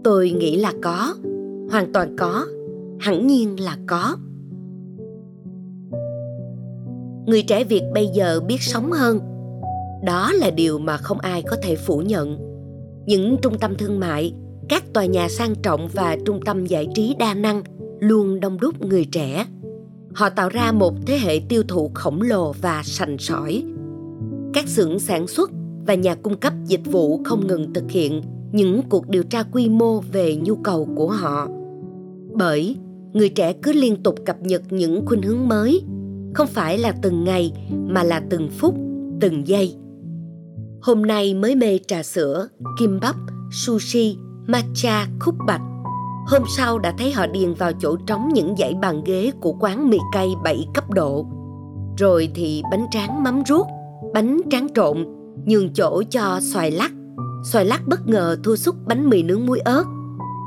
[0.04, 1.14] Tôi nghĩ là có,
[1.70, 2.46] hoàn toàn có,
[2.98, 4.16] hẳn nhiên là có.
[7.26, 9.18] Người trẻ Việt bây giờ biết sống hơn.
[10.05, 12.47] Đó là điều mà không ai có thể phủ nhận.
[13.09, 14.34] Những trung tâm thương mại,
[14.68, 17.62] các tòa nhà sang trọng và trung tâm giải trí đa năng
[18.00, 19.46] luôn đông đúc người trẻ.
[20.14, 23.62] Họ tạo ra một thế hệ tiêu thụ khổng lồ và sành sỏi.
[24.54, 25.50] Các xưởng sản xuất
[25.86, 29.68] và nhà cung cấp dịch vụ không ngừng thực hiện những cuộc điều tra quy
[29.68, 31.48] mô về nhu cầu của họ.
[32.34, 32.76] Bởi
[33.12, 35.82] người trẻ cứ liên tục cập nhật những khuynh hướng mới,
[36.34, 38.74] không phải là từng ngày mà là từng phút,
[39.20, 39.74] từng giây
[40.83, 42.49] hôm nay mới mê trà sữa
[42.79, 43.16] kim bắp
[43.51, 44.16] sushi
[44.47, 45.62] matcha khúc bạch
[46.29, 49.91] hôm sau đã thấy họ điền vào chỗ trống những dãy bàn ghế của quán
[49.91, 51.26] mì cay 7 cấp độ.
[51.99, 53.66] Rồi thì bánh tráng mắm ruốc,
[54.14, 55.07] bánh tráng trộn,
[55.47, 56.93] nhường chỗ cho xoài lắc.
[57.45, 59.85] Xoài lắc bất ngờ thua xúc bánh mì nướng muối ớt.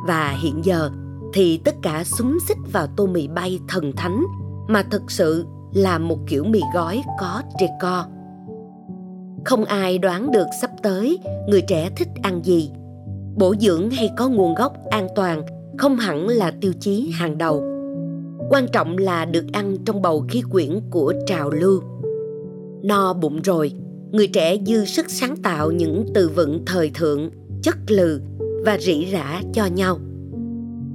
[0.07, 0.91] Và hiện giờ
[1.33, 4.23] thì tất cả súng xích vào tô mì bay thần thánh
[4.67, 8.20] mà thực sự là một kiểu mì gói có decor.
[9.45, 12.71] Không ai đoán được sắp tới người trẻ thích ăn gì.
[13.35, 15.43] Bổ dưỡng hay có nguồn gốc an toàn
[15.77, 17.63] không hẳn là tiêu chí hàng đầu.
[18.49, 21.81] Quan trọng là được ăn trong bầu khí quyển của trào lưu.
[22.83, 23.73] No bụng rồi,
[24.11, 27.29] người trẻ dư sức sáng tạo những từ vựng thời thượng,
[27.63, 28.21] chất lừ
[28.65, 29.99] và rỉ rả cho nhau.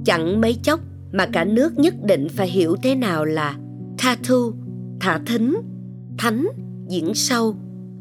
[0.05, 0.79] Chẳng mấy chốc
[1.11, 3.57] mà cả nước nhất định phải hiểu thế nào là
[3.97, 4.51] tha thu,
[4.99, 5.55] thả thính,
[6.17, 6.47] thánh,
[6.87, 7.55] diễn sâu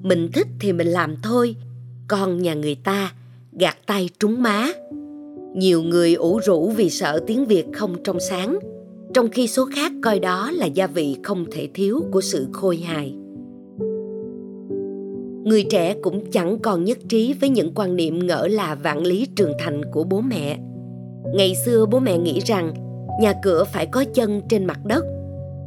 [0.07, 1.57] mình thích thì mình làm thôi
[2.09, 3.13] còn nhà người ta
[3.53, 4.69] gạt tay trúng má.
[5.55, 8.59] Nhiều người ủ rũ vì sợ tiếng Việt không trong sáng,
[9.15, 12.77] trong khi số khác coi đó là gia vị không thể thiếu của sự khôi
[12.77, 13.15] hài.
[15.45, 19.27] Người trẻ cũng chẳng còn nhất trí với những quan niệm ngỡ là vạn lý
[19.37, 20.59] trường thành của bố mẹ.
[21.35, 22.75] Ngày xưa bố mẹ nghĩ rằng
[23.21, 25.05] nhà cửa phải có chân trên mặt đất.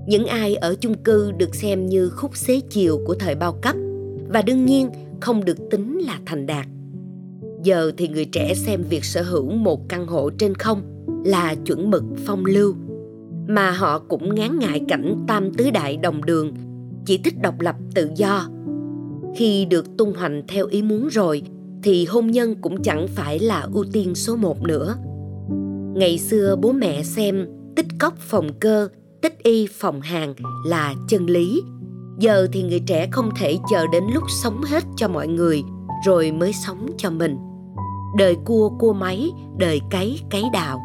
[0.07, 3.75] Những ai ở chung cư được xem như khúc xế chiều của thời bao cấp
[4.33, 4.89] và đương nhiên,
[5.21, 6.67] không được tính là thành đạt.
[7.63, 10.81] Giờ thì người trẻ xem việc sở hữu một căn hộ trên không
[11.25, 12.75] là chuẩn mực phong lưu,
[13.47, 16.53] mà họ cũng ngán ngại cảnh tam tứ đại đồng đường,
[17.05, 18.47] chỉ thích độc lập tự do.
[19.35, 21.41] Khi được tung hoành theo ý muốn rồi,
[21.83, 24.95] thì hôn nhân cũng chẳng phải là ưu tiên số một nữa.
[25.95, 28.87] Ngày xưa bố mẹ xem tích cóc phòng cơ,
[29.21, 30.33] tích y phòng hàng
[30.65, 31.61] là chân lý
[32.19, 35.63] giờ thì người trẻ không thể chờ đến lúc sống hết cho mọi người,
[36.05, 37.37] rồi mới sống cho mình.
[38.17, 40.81] Đời cua cua máy, đời cấy cấy đào.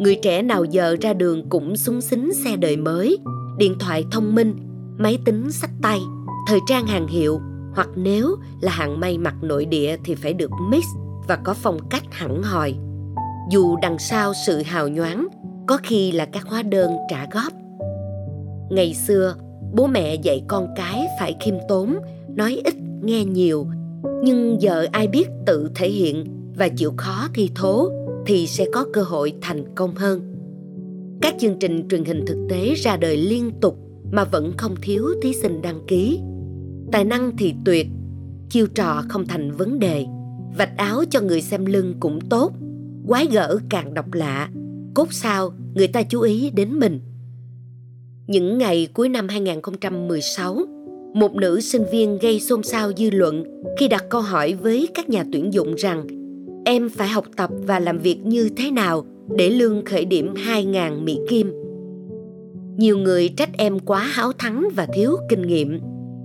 [0.00, 3.18] Người trẻ nào giờ ra đường cũng súng xính xe đời mới,
[3.58, 4.56] điện thoại thông minh,
[4.98, 6.00] máy tính sách tay,
[6.46, 7.40] thời trang hàng hiệu,
[7.74, 10.84] hoặc nếu là hàng may mặc nội địa thì phải được mix
[11.28, 12.74] và có phong cách hẳn hòi.
[13.50, 15.28] Dù đằng sau sự hào nhoáng,
[15.66, 17.52] có khi là các hóa đơn trả góp.
[18.70, 19.34] Ngày xưa
[19.72, 21.94] bố mẹ dạy con cái phải khiêm tốn,
[22.34, 23.66] nói ít, nghe nhiều.
[24.22, 26.24] Nhưng giờ ai biết tự thể hiện
[26.56, 27.90] và chịu khó thi thố
[28.26, 30.34] thì sẽ có cơ hội thành công hơn.
[31.20, 33.78] Các chương trình truyền hình thực tế ra đời liên tục
[34.12, 36.20] mà vẫn không thiếu thí sinh đăng ký.
[36.92, 37.86] Tài năng thì tuyệt,
[38.50, 40.06] chiêu trò không thành vấn đề.
[40.58, 42.52] Vạch áo cho người xem lưng cũng tốt,
[43.06, 44.50] quái gở càng độc lạ,
[44.94, 47.00] cốt sao người ta chú ý đến mình
[48.28, 50.56] những ngày cuối năm 2016,
[51.14, 53.44] một nữ sinh viên gây xôn xao dư luận
[53.78, 56.06] khi đặt câu hỏi với các nhà tuyển dụng rằng
[56.64, 59.04] em phải học tập và làm việc như thế nào
[59.36, 61.52] để lương khởi điểm 2.000 Mỹ Kim.
[62.76, 65.80] Nhiều người trách em quá háo thắng và thiếu kinh nghiệm,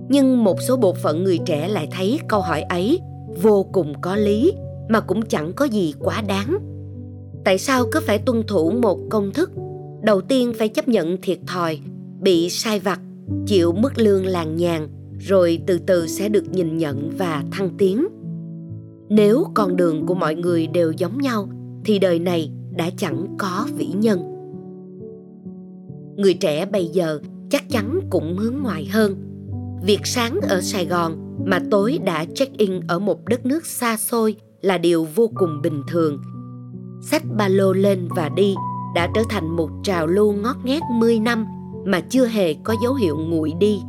[0.10, 3.00] nhưng một số bộ phận người trẻ lại thấy câu hỏi ấy
[3.42, 4.54] vô cùng có lý
[4.90, 6.58] mà cũng chẳng có gì quá đáng
[7.46, 9.52] tại sao cứ phải tuân thủ một công thức
[10.04, 11.80] đầu tiên phải chấp nhận thiệt thòi
[12.24, 13.00] bị sai vặt,
[13.46, 14.88] chịu mức lương làng nhàn,
[15.20, 18.08] rồi từ từ sẽ được nhìn nhận và thăng tiến.
[19.10, 21.50] Nếu con đường của mọi người đều giống nhau,
[21.86, 24.20] thì đời này đã chẳng có vĩ nhân.
[26.18, 27.20] Người trẻ bây giờ
[27.50, 29.16] chắc chắn cũng hướng ngoại hơn.
[29.86, 33.98] Việc sáng ở sài gòn mà tối đã check in ở một đất nước xa
[33.98, 36.22] xôi là điều vô cùng bình thường.
[37.02, 38.56] Xách ba lô lên và đi
[38.96, 41.46] đã trở thành một trào lưu ngót nghét 10 năm
[41.86, 43.82] mà chưa hề có dấu hiệu nguội đi.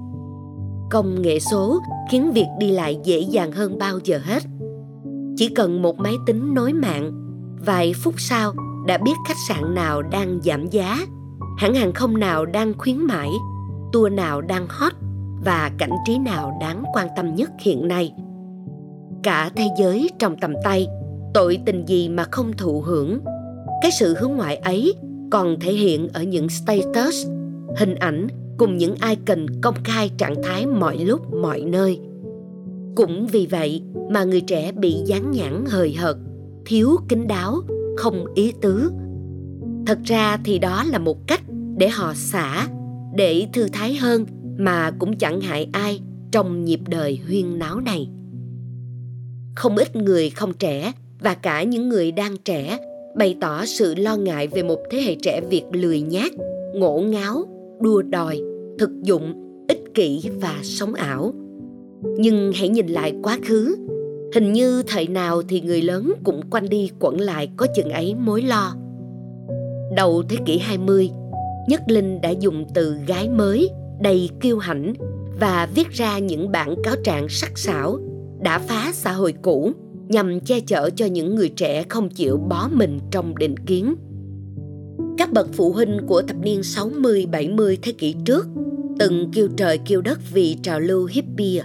[0.91, 1.81] Công nghệ số
[2.11, 4.43] khiến việc đi lại dễ dàng hơn bao giờ hết.
[5.37, 7.13] Chỉ cần một máy tính nối mạng,
[7.67, 8.53] vài phút sau
[8.87, 10.99] đã biết khách sạn nào đang giảm giá,
[11.59, 13.31] hãng hàng không nào đang khuyến mãi,
[13.93, 14.93] tour nào đang hot
[15.45, 18.13] và cảnh trí nào đáng quan tâm nhất hiện nay.
[19.23, 20.87] Cả thế giới trong tầm tay,
[21.35, 23.19] tội tình gì mà không thụ hưởng.
[23.83, 24.95] Cái sự hướng ngoại ấy
[25.31, 27.27] còn thể hiện ở những status,
[27.77, 31.99] hình ảnh cùng những icon công khai trạng thái mọi lúc mọi nơi.
[32.95, 36.17] Cũng vì vậy mà người trẻ bị dán nhãn hời hợt,
[36.67, 37.61] thiếu kính đáo,
[37.97, 38.91] không ý tứ.
[39.87, 41.43] Thật ra thì đó là một cách
[41.77, 42.69] để họ xả,
[43.15, 44.27] để thư thái hơn
[44.59, 46.01] mà cũng chẳng hại ai
[46.33, 48.09] trong nhịp đời huyên náo này.
[49.57, 52.79] Không ít người không trẻ và cả những người đang trẻ
[53.17, 56.33] bày tỏ sự lo ngại về một thế hệ trẻ Việt lười nhác,
[56.75, 57.45] ngổ ngáo,
[57.85, 58.41] đua đòi,
[58.79, 59.35] thực dụng,
[59.69, 61.33] ích kỷ và sống ảo.
[62.19, 63.77] Nhưng hãy nhìn lại quá khứ,
[64.35, 68.15] hình như thời nào thì người lớn cũng quanh đi quẩn lại có chừng ấy
[68.15, 68.75] mối lo.
[69.97, 71.11] Đầu thế kỷ 20,
[71.69, 73.71] Nhất Linh đã dùng từ gái mới
[74.01, 74.95] đầy kiêu hãnh
[75.41, 77.99] và viết ra những bản cáo trạng sắc sảo
[78.41, 79.73] đã phá xã hội cũ
[80.09, 83.95] nhằm che chở cho những người trẻ không chịu bó mình trong định kiến.
[85.19, 88.47] Các bậc phụ huynh của thập niên 60-70 thế kỷ trước
[88.99, 91.65] từng kêu trời kêu đất vì trào lưu hippie.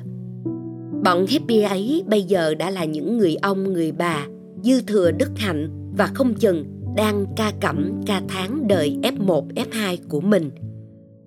[1.03, 4.27] Bọn hippie ấy bây giờ đã là những người ông người bà,
[4.63, 9.97] dư thừa đức hạnh và không chừng đang ca cẩm ca tháng đời F1, F2
[10.09, 10.51] của mình.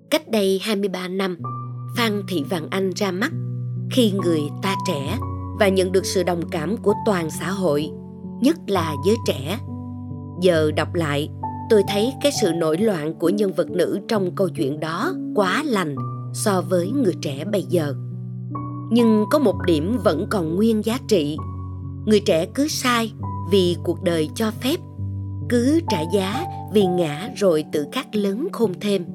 [0.09, 1.37] Cách đây 23 năm,
[1.97, 3.31] Phan Thị Vàng Anh ra mắt
[3.91, 5.17] khi người ta trẻ
[5.59, 7.89] và nhận được sự đồng cảm của toàn xã hội
[8.41, 9.59] nhất là giới trẻ
[10.41, 11.29] giờ đọc lại
[11.73, 15.63] tôi thấy cái sự nổi loạn của nhân vật nữ trong câu chuyện đó quá
[15.65, 15.95] lành
[16.33, 17.95] so với người trẻ bây giờ.
[18.91, 21.37] Nhưng có một điểm vẫn còn nguyên giá trị.
[22.05, 23.11] Người trẻ cứ sai
[23.51, 24.75] vì cuộc đời cho phép
[25.49, 29.05] cứ trả giá vì ngã rồi tự khắc lớn khôn thêm.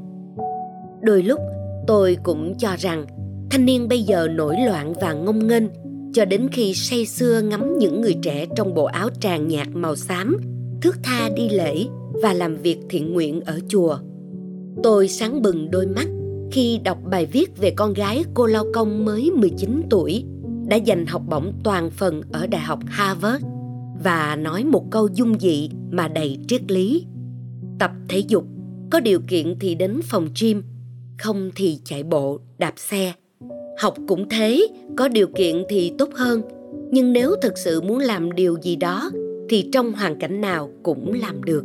[1.02, 1.40] Đôi lúc
[1.86, 3.06] tôi cũng cho rằng
[3.50, 5.64] thanh niên bây giờ nổi loạn và ngông nghênh
[6.12, 9.96] cho đến khi say sưa ngắm những người trẻ trong bộ áo tràng nhạt màu
[9.96, 10.36] xám,
[10.82, 11.86] thước tha đi lễ
[12.22, 13.98] và làm việc thiện nguyện ở chùa.
[14.82, 16.06] Tôi sáng bừng đôi mắt
[16.52, 20.24] khi đọc bài viết về con gái cô lao công mới 19 tuổi
[20.68, 23.44] đã giành học bổng toàn phần ở Đại học Harvard
[24.04, 27.06] và nói một câu dung dị mà đầy triết lý.
[27.78, 28.44] Tập thể dục,
[28.90, 30.62] có điều kiện thì đến phòng gym,
[31.18, 33.12] không thì chạy bộ, đạp xe–
[33.78, 34.66] học cũng thế
[34.96, 36.42] có điều kiện thì tốt hơn
[36.90, 39.10] nhưng nếu thực sự muốn làm điều gì đó
[39.48, 41.64] thì trong hoàn cảnh nào cũng làm được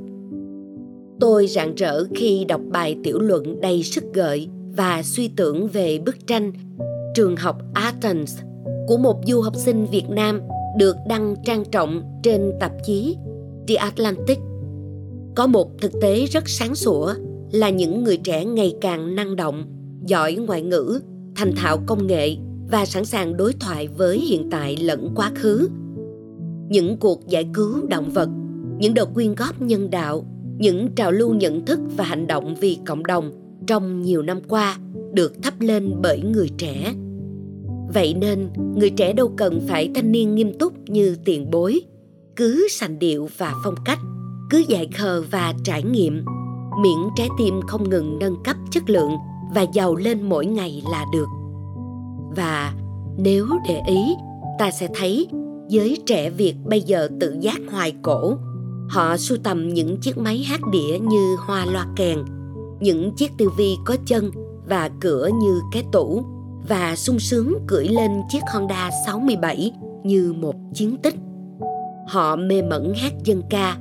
[1.20, 6.00] tôi rạng rỡ khi đọc bài tiểu luận đầy sức gợi và suy tưởng về
[6.06, 6.52] bức tranh
[7.16, 8.38] trường học athens
[8.88, 10.42] của một du học sinh việt nam
[10.78, 13.16] được đăng trang trọng trên tạp chí
[13.68, 14.38] The Atlantic.
[15.36, 17.14] Có một thực tế rất sáng sủa
[17.52, 19.66] là những người trẻ ngày càng năng động,
[20.06, 21.00] giỏi ngoại ngữ
[21.36, 22.36] thành thạo công nghệ
[22.72, 25.70] và sẵn sàng đối thoại với hiện tại lẫn quá khứ
[26.70, 28.30] những cuộc giải cứu động vật
[28.80, 30.26] những đợt quyên góp nhân đạo
[30.58, 33.32] những trào lưu nhận thức và hành động vì cộng đồng
[33.68, 34.78] trong nhiều năm qua
[35.14, 36.94] được thắp lên bởi người trẻ.
[37.94, 41.82] Vậy nên, người trẻ đâu cần phải thanh niên nghiêm túc như tiền bối,
[42.36, 44.00] cứ sành điệu và phong cách,
[44.50, 46.26] cứ dạy khờ và trải nghiệm.
[46.82, 49.12] Miễn trái tim không ngừng nâng cấp chất lượng
[49.56, 51.28] và giàu lên mỗi ngày là được.
[52.36, 52.74] Và
[53.18, 54.16] nếu để ý,
[54.60, 55.28] ta sẽ thấy
[55.70, 58.38] giới trẻ việt bây giờ tự giác hoài cổ
[58.90, 62.20] họ sưu tầm những chiếc máy hát đĩa như hoa loa kèn
[62.80, 64.32] những chiếc tivi có chân
[64.66, 66.24] và cửa như cái tủ
[66.68, 69.72] và sung sướng cưỡi lên chiếc Honda 67
[70.04, 71.16] như một chiến tích.
[72.08, 73.78] Họ mê mẩn hát dân ca,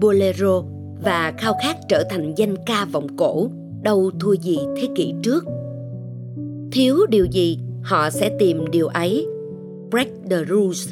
[0.00, 0.62] bolero
[1.04, 3.48] và khao khát trở thành danh ca vọng cổ
[3.82, 5.44] đâu thua gì thế kỷ trước.
[6.72, 9.26] Thiếu điều gì họ sẽ tìm điều ấy.
[9.90, 10.88] Break the rules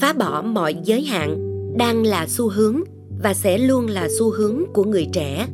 [0.00, 1.36] phá bỏ mọi giới hạn
[1.78, 2.80] đang là xu hướng
[3.22, 5.46] và sẽ luôn là xu hướng của người trẻ.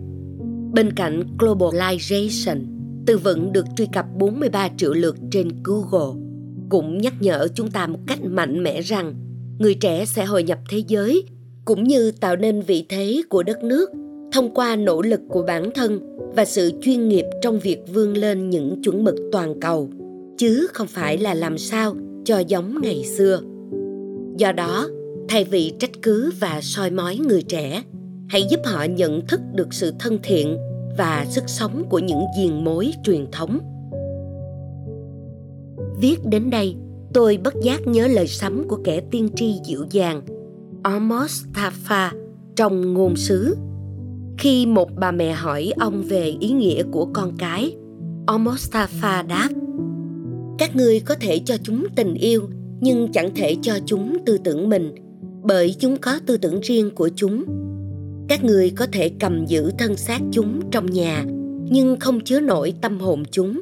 [0.73, 2.61] Bên cạnh globalization,
[3.07, 6.23] từ vựng được truy cập 43 triệu lượt trên Google,
[6.69, 9.15] cũng nhắc nhở chúng ta một cách mạnh mẽ rằng
[9.59, 11.25] người trẻ sẽ hội nhập thế giới
[11.65, 13.91] cũng như tạo nên vị thế của đất nước
[14.33, 16.01] thông qua nỗ lực của bản thân
[16.37, 19.91] và sự chuyên nghiệp trong việc vươn lên những chuẩn mực toàn cầu
[20.39, 23.41] chứ không phải là làm sao cho giống ngày xưa
[24.37, 24.89] do đó
[25.29, 27.83] thay vì trách cứ và soi mói người trẻ,
[28.29, 30.57] hãy giúp họ nhận thức được sự thân thiện
[30.99, 33.59] và sức sống của những diền mối truyền thống.
[36.01, 36.77] Viết đến đây,
[37.15, 40.23] tôi bất giác nhớ lời sấm của kẻ tiên tri dịu dàng,
[40.83, 42.11] Amos Tafa
[42.57, 43.57] trong ngôn sứ.
[44.39, 47.77] Khi một bà mẹ hỏi ông về ý nghĩa của con cái,
[48.27, 49.49] Amos Tafa đáp,
[50.59, 52.43] các ngươi có thể cho chúng tình yêu,
[52.81, 54.95] nhưng chẳng thể cho chúng tư tưởng mình
[55.47, 57.45] bởi chúng có tư tưởng riêng của chúng.
[58.29, 61.25] Các người có thể cầm giữ thân xác chúng trong nhà,
[61.71, 63.61] nhưng không chứa nổi tâm hồn chúng,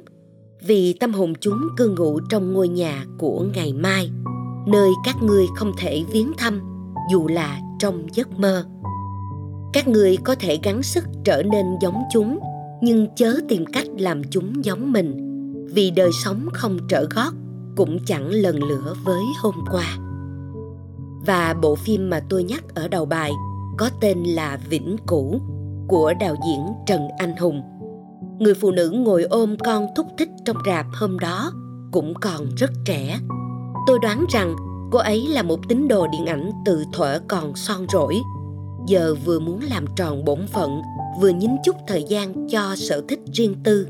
[0.66, 4.10] vì tâm hồn chúng cư ngụ trong ngôi nhà của ngày mai,
[4.66, 6.60] nơi các ngươi không thể viếng thăm,
[7.10, 8.64] dù là trong giấc mơ.
[9.72, 12.38] Các người có thể gắng sức trở nên giống chúng,
[12.82, 15.16] nhưng chớ tìm cách làm chúng giống mình,
[15.74, 17.32] vì đời sống không trở gót,
[17.76, 19.98] cũng chẳng lần lửa với hôm qua
[21.26, 23.32] và bộ phim mà tôi nhắc ở đầu bài
[23.76, 25.40] có tên là Vĩnh Cửu
[25.88, 27.62] của đạo diễn Trần Anh Hùng.
[28.38, 31.52] Người phụ nữ ngồi ôm con thúc thích trong rạp hôm đó
[31.92, 33.18] cũng còn rất trẻ.
[33.86, 34.56] Tôi đoán rằng
[34.90, 38.20] cô ấy là một tín đồ điện ảnh từ thuở còn son rỗi.
[38.86, 40.80] Giờ vừa muốn làm tròn bổn phận,
[41.20, 43.86] vừa nhín chút thời gian cho sở thích riêng tư.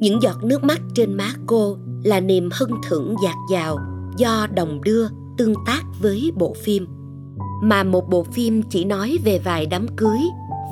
[0.00, 3.78] Những giọt nước mắt trên má cô là niềm hân thưởng dạt dào
[4.16, 5.06] do đồng đưa
[5.40, 6.86] tương tác với bộ phim.
[7.62, 10.18] Mà một bộ phim chỉ nói về vài đám cưới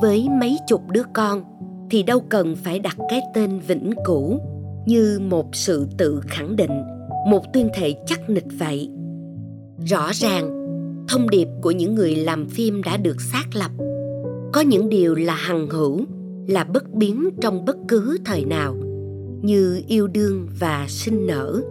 [0.01, 1.43] với mấy chục đứa con,
[1.89, 4.39] thì đâu cần phải đặt cái tên vĩnh cửu.
[4.85, 6.81] Như một sự tự khẳng định,
[7.27, 8.89] một tuyên thệ chắc nịch vậy.
[9.85, 10.49] Rõ ràng,
[11.07, 13.71] thông điệp của những người làm phim đã được xác lập.
[14.53, 16.01] Có những điều là hằng hữu,
[16.47, 18.75] là bất biến trong bất cứ thời nào.
[19.41, 21.61] Như yêu đương và sinh nở,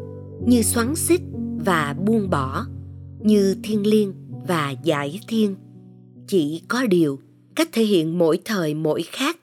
[0.46, 1.20] như xoắn xít
[1.64, 2.66] và buông bỏ
[3.22, 4.12] như thiên liêng
[4.48, 5.56] và giải thiên.
[6.26, 7.18] Chỉ có điều,
[7.54, 9.36] cách thể hiện mỗi thời mỗi khác,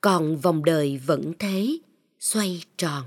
[0.00, 1.78] còn vòng đời vẫn thế,
[2.20, 3.04] xoay tròn.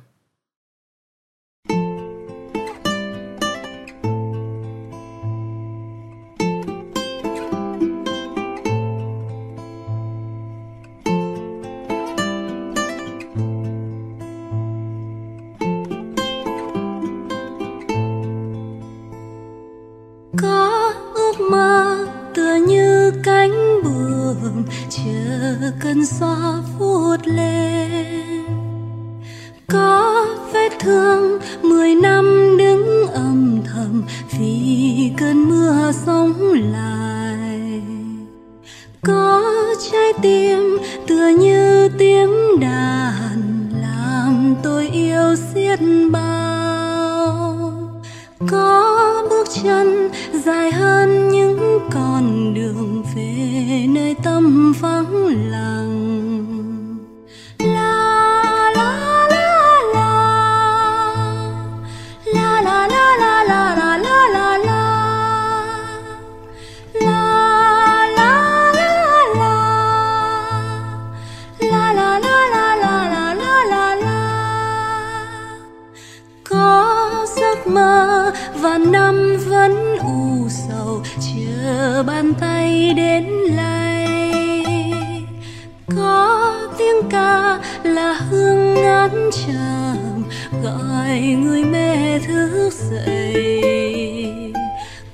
[87.95, 90.23] Là hương ngát trầm
[90.63, 93.63] gọi người mẹ thức dậy.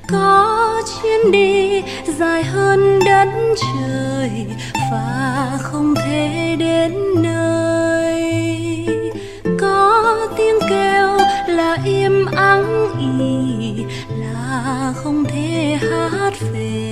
[0.08, 1.82] Có chuyến đi
[2.20, 4.46] dài hơn đất trời,
[4.92, 8.24] và không thể đến nơi.
[9.60, 11.18] Có tiếng kêu
[11.48, 13.84] là im ắng ỉ
[14.20, 16.91] là không thể hát về.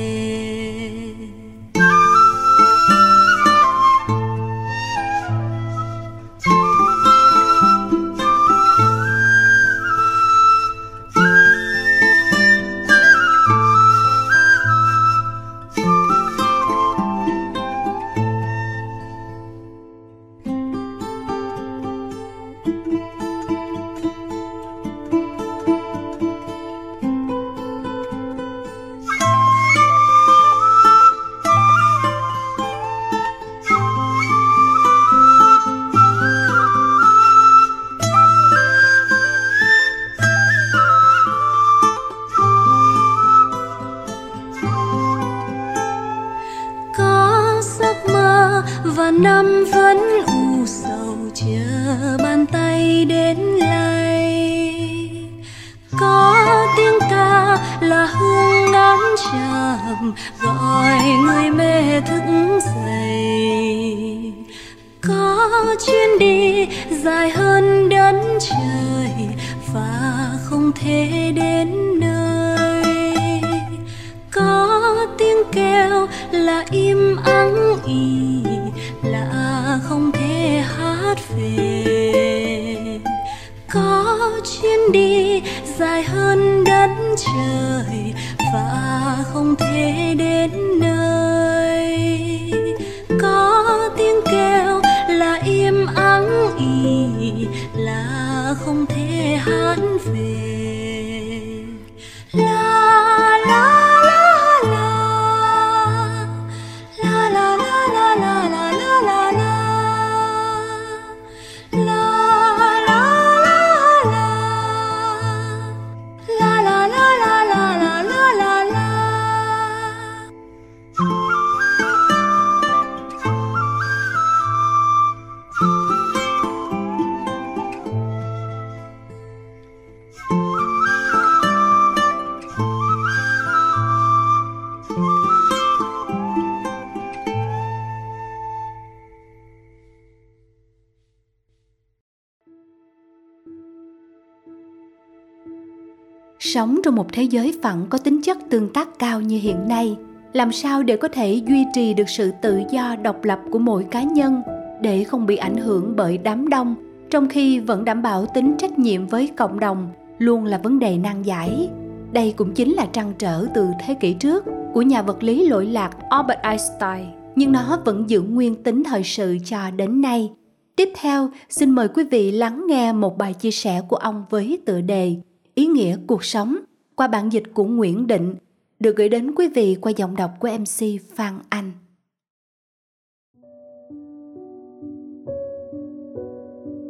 [146.59, 149.95] Sống trong một thế giới phẳng có tính chất tương tác cao như hiện nay,
[150.33, 153.83] làm sao để có thể duy trì được sự tự do độc lập của mỗi
[153.83, 154.41] cá nhân
[154.81, 156.75] để không bị ảnh hưởng bởi đám đông,
[157.09, 160.97] trong khi vẫn đảm bảo tính trách nhiệm với cộng đồng luôn là vấn đề
[160.97, 161.69] nan giải?
[162.11, 165.65] Đây cũng chính là trăn trở từ thế kỷ trước của nhà vật lý lỗi
[165.65, 167.05] lạc Albert Einstein,
[167.35, 170.31] nhưng nó vẫn giữ nguyên tính thời sự cho đến nay.
[170.75, 174.59] Tiếp theo, xin mời quý vị lắng nghe một bài chia sẻ của ông với
[174.65, 175.15] tựa đề
[175.59, 176.57] ý nghĩa cuộc sống
[176.95, 178.35] qua bản dịch của Nguyễn Định
[178.79, 181.71] được gửi đến quý vị qua giọng đọc của MC Phan Anh.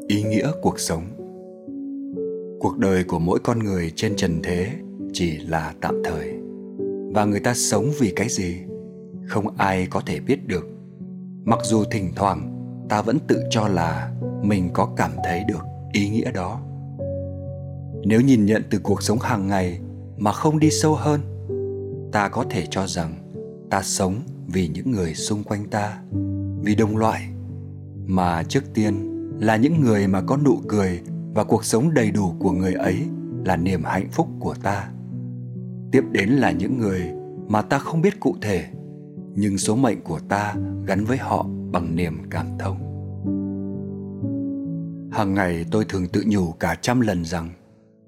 [0.07, 1.03] Ý nghĩa cuộc sống.
[2.59, 4.71] Cuộc đời của mỗi con người trên trần thế
[5.13, 6.33] chỉ là tạm thời.
[7.13, 8.57] Và người ta sống vì cái gì,
[9.27, 10.67] không ai có thể biết được.
[11.45, 12.55] Mặc dù thỉnh thoảng
[12.89, 14.11] ta vẫn tự cho là
[14.43, 15.63] mình có cảm thấy được
[15.93, 16.61] ý nghĩa đó
[18.03, 19.79] nếu nhìn nhận từ cuộc sống hàng ngày
[20.17, 21.21] mà không đi sâu hơn,
[22.11, 23.31] ta có thể cho rằng
[23.69, 24.15] ta sống
[24.47, 26.01] vì những người xung quanh ta,
[26.63, 27.29] vì đồng loại,
[28.05, 28.93] mà trước tiên
[29.39, 31.01] là những người mà có nụ cười
[31.33, 32.97] và cuộc sống đầy đủ của người ấy
[33.45, 34.89] là niềm hạnh phúc của ta.
[35.91, 37.01] Tiếp đến là những người
[37.47, 38.65] mà ta không biết cụ thể,
[39.35, 42.77] nhưng số mệnh của ta gắn với họ bằng niềm cảm thông.
[45.11, 47.49] Hàng ngày tôi thường tự nhủ cả trăm lần rằng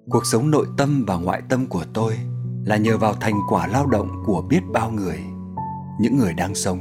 [0.10, 2.18] cuộc sống nội tâm và ngoại tâm của tôi
[2.66, 5.20] là nhờ vào thành quả lao động của biết bao người,
[6.00, 6.80] những người đang sống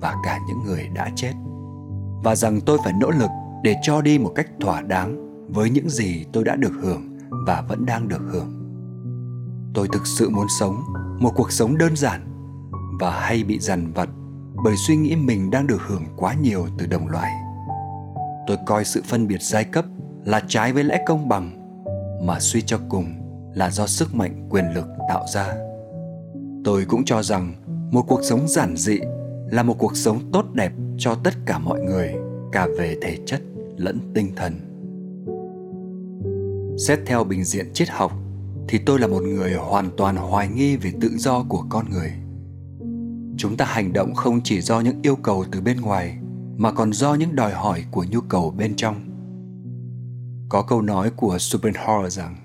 [0.00, 1.32] và cả những người đã chết.
[2.24, 3.30] Và rằng tôi phải nỗ lực
[3.62, 7.64] để cho đi một cách thỏa đáng với những gì tôi đã được hưởng và
[7.68, 8.52] vẫn đang được hưởng.
[9.74, 10.82] Tôi thực sự muốn sống
[11.20, 12.20] một cuộc sống đơn giản
[13.00, 14.08] và hay bị dằn vặt
[14.64, 17.32] bởi suy nghĩ mình đang được hưởng quá nhiều từ đồng loại.
[18.46, 19.84] Tôi coi sự phân biệt giai cấp
[20.24, 21.57] là trái với lẽ công bằng
[22.22, 23.04] mà suy cho cùng
[23.54, 25.54] là do sức mạnh quyền lực tạo ra.
[26.64, 27.54] Tôi cũng cho rằng
[27.92, 28.98] một cuộc sống giản dị
[29.50, 32.14] là một cuộc sống tốt đẹp cho tất cả mọi người,
[32.52, 33.42] cả về thể chất
[33.76, 34.54] lẫn tinh thần.
[36.78, 38.12] Xét theo bình diện triết học,
[38.68, 42.12] thì tôi là một người hoàn toàn hoài nghi về tự do của con người.
[43.36, 46.18] Chúng ta hành động không chỉ do những yêu cầu từ bên ngoài,
[46.56, 49.07] mà còn do những đòi hỏi của nhu cầu bên trong
[50.48, 52.36] có câu nói của Schopenhauer rằng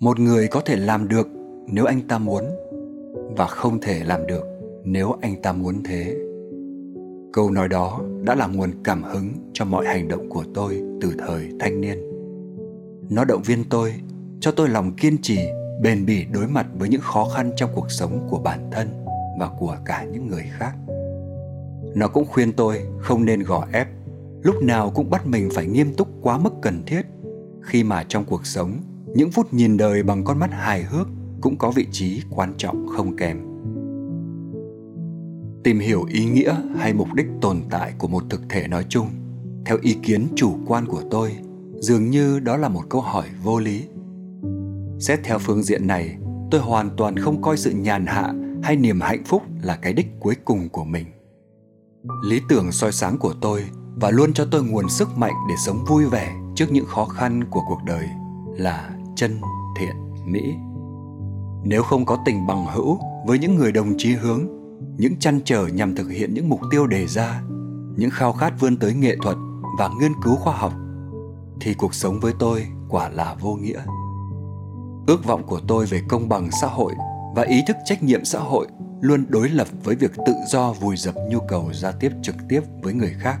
[0.00, 1.28] một người có thể làm được
[1.66, 2.44] nếu anh ta muốn
[3.36, 4.44] và không thể làm được
[4.84, 6.16] nếu anh ta muốn thế.
[7.32, 11.14] Câu nói đó đã là nguồn cảm hứng cho mọi hành động của tôi từ
[11.18, 11.98] thời thanh niên.
[13.10, 13.94] Nó động viên tôi,
[14.40, 15.38] cho tôi lòng kiên trì,
[15.82, 18.88] bền bỉ đối mặt với những khó khăn trong cuộc sống của bản thân
[19.38, 20.72] và của cả những người khác.
[21.94, 23.88] Nó cũng khuyên tôi không nên gò ép,
[24.42, 27.02] lúc nào cũng bắt mình phải nghiêm túc quá mức cần thiết
[27.62, 28.80] khi mà trong cuộc sống,
[29.14, 31.08] những phút nhìn đời bằng con mắt hài hước
[31.40, 33.38] cũng có vị trí quan trọng không kém.
[35.64, 39.08] Tìm hiểu ý nghĩa hay mục đích tồn tại của một thực thể nói chung,
[39.66, 41.36] theo ý kiến chủ quan của tôi,
[41.80, 43.84] dường như đó là một câu hỏi vô lý.
[45.00, 46.18] Xét theo phương diện này,
[46.50, 50.06] tôi hoàn toàn không coi sự nhàn hạ hay niềm hạnh phúc là cái đích
[50.20, 51.06] cuối cùng của mình.
[52.24, 53.64] Lý tưởng soi sáng của tôi
[53.96, 57.44] và luôn cho tôi nguồn sức mạnh để sống vui vẻ trước những khó khăn
[57.50, 58.08] của cuộc đời
[58.56, 59.40] là chân
[59.78, 60.54] thiện mỹ.
[61.64, 64.46] Nếu không có tình bằng hữu với những người đồng chí hướng,
[64.96, 67.42] những chăn trở nhằm thực hiện những mục tiêu đề ra,
[67.96, 69.36] những khao khát vươn tới nghệ thuật
[69.78, 70.72] và nghiên cứu khoa học,
[71.60, 73.80] thì cuộc sống với tôi quả là vô nghĩa.
[75.06, 76.92] Ước vọng của tôi về công bằng xã hội
[77.34, 78.66] và ý thức trách nhiệm xã hội
[79.00, 82.60] luôn đối lập với việc tự do vùi dập nhu cầu giao tiếp trực tiếp
[82.82, 83.38] với người khác,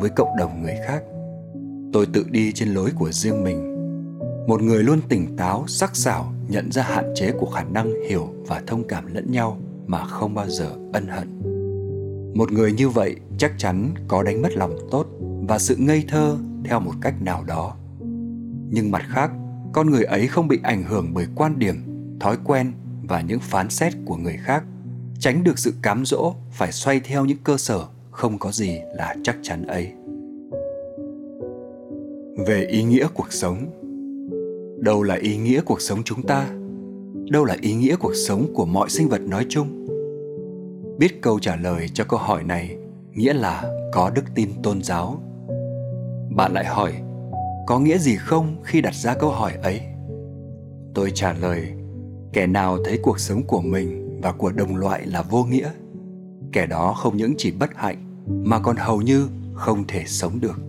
[0.00, 1.02] với cộng đồng người khác
[1.92, 3.74] tôi tự đi trên lối của riêng mình.
[4.46, 8.28] Một người luôn tỉnh táo, sắc sảo, nhận ra hạn chế của khả năng, hiểu
[8.46, 11.28] và thông cảm lẫn nhau mà không bao giờ ân hận.
[12.34, 15.06] Một người như vậy chắc chắn có đánh mất lòng tốt
[15.48, 17.76] và sự ngây thơ theo một cách nào đó.
[18.70, 19.30] Nhưng mặt khác,
[19.72, 21.76] con người ấy không bị ảnh hưởng bởi quan điểm,
[22.20, 22.72] thói quen
[23.02, 24.64] và những phán xét của người khác.
[25.18, 29.16] Tránh được sự cám dỗ, phải xoay theo những cơ sở không có gì là
[29.22, 29.92] chắc chắn ấy
[32.46, 33.56] về ý nghĩa cuộc sống.
[34.78, 36.50] Đâu là ý nghĩa cuộc sống chúng ta?
[37.30, 39.86] Đâu là ý nghĩa cuộc sống của mọi sinh vật nói chung?
[40.98, 42.76] Biết câu trả lời cho câu hỏi này
[43.14, 45.22] nghĩa là có đức tin tôn giáo.
[46.36, 46.92] Bạn lại hỏi,
[47.66, 49.80] có nghĩa gì không khi đặt ra câu hỏi ấy?
[50.94, 51.68] Tôi trả lời,
[52.32, 55.70] kẻ nào thấy cuộc sống của mình và của đồng loại là vô nghĩa,
[56.52, 60.60] kẻ đó không những chỉ bất hạnh mà còn hầu như không thể sống được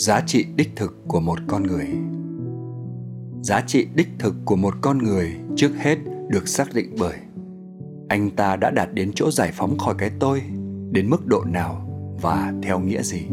[0.00, 1.88] giá trị đích thực của một con người.
[3.42, 5.98] Giá trị đích thực của một con người trước hết
[6.28, 7.16] được xác định bởi,
[8.08, 10.42] anh ta đã đạt đến chỗ giải phóng khỏi cái tôi
[10.90, 11.88] đến mức độ nào
[12.22, 13.26] và theo nghĩa gì?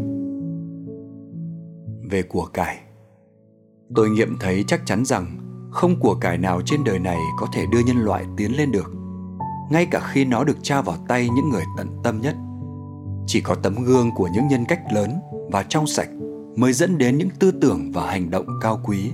[2.10, 2.78] Về của cải,
[3.94, 5.36] tôi nghiệm thấy chắc chắn rằng
[5.70, 8.92] không của cải nào trên đời này có thể đưa nhân loại tiến lên được,
[9.70, 12.34] ngay cả khi nó được trao vào tay những người tận tâm nhất.
[13.26, 15.10] Chỉ có tấm gương của những nhân cách lớn
[15.50, 16.08] và trong sạch
[16.56, 19.10] mới dẫn đến những tư tưởng và hành động cao quý.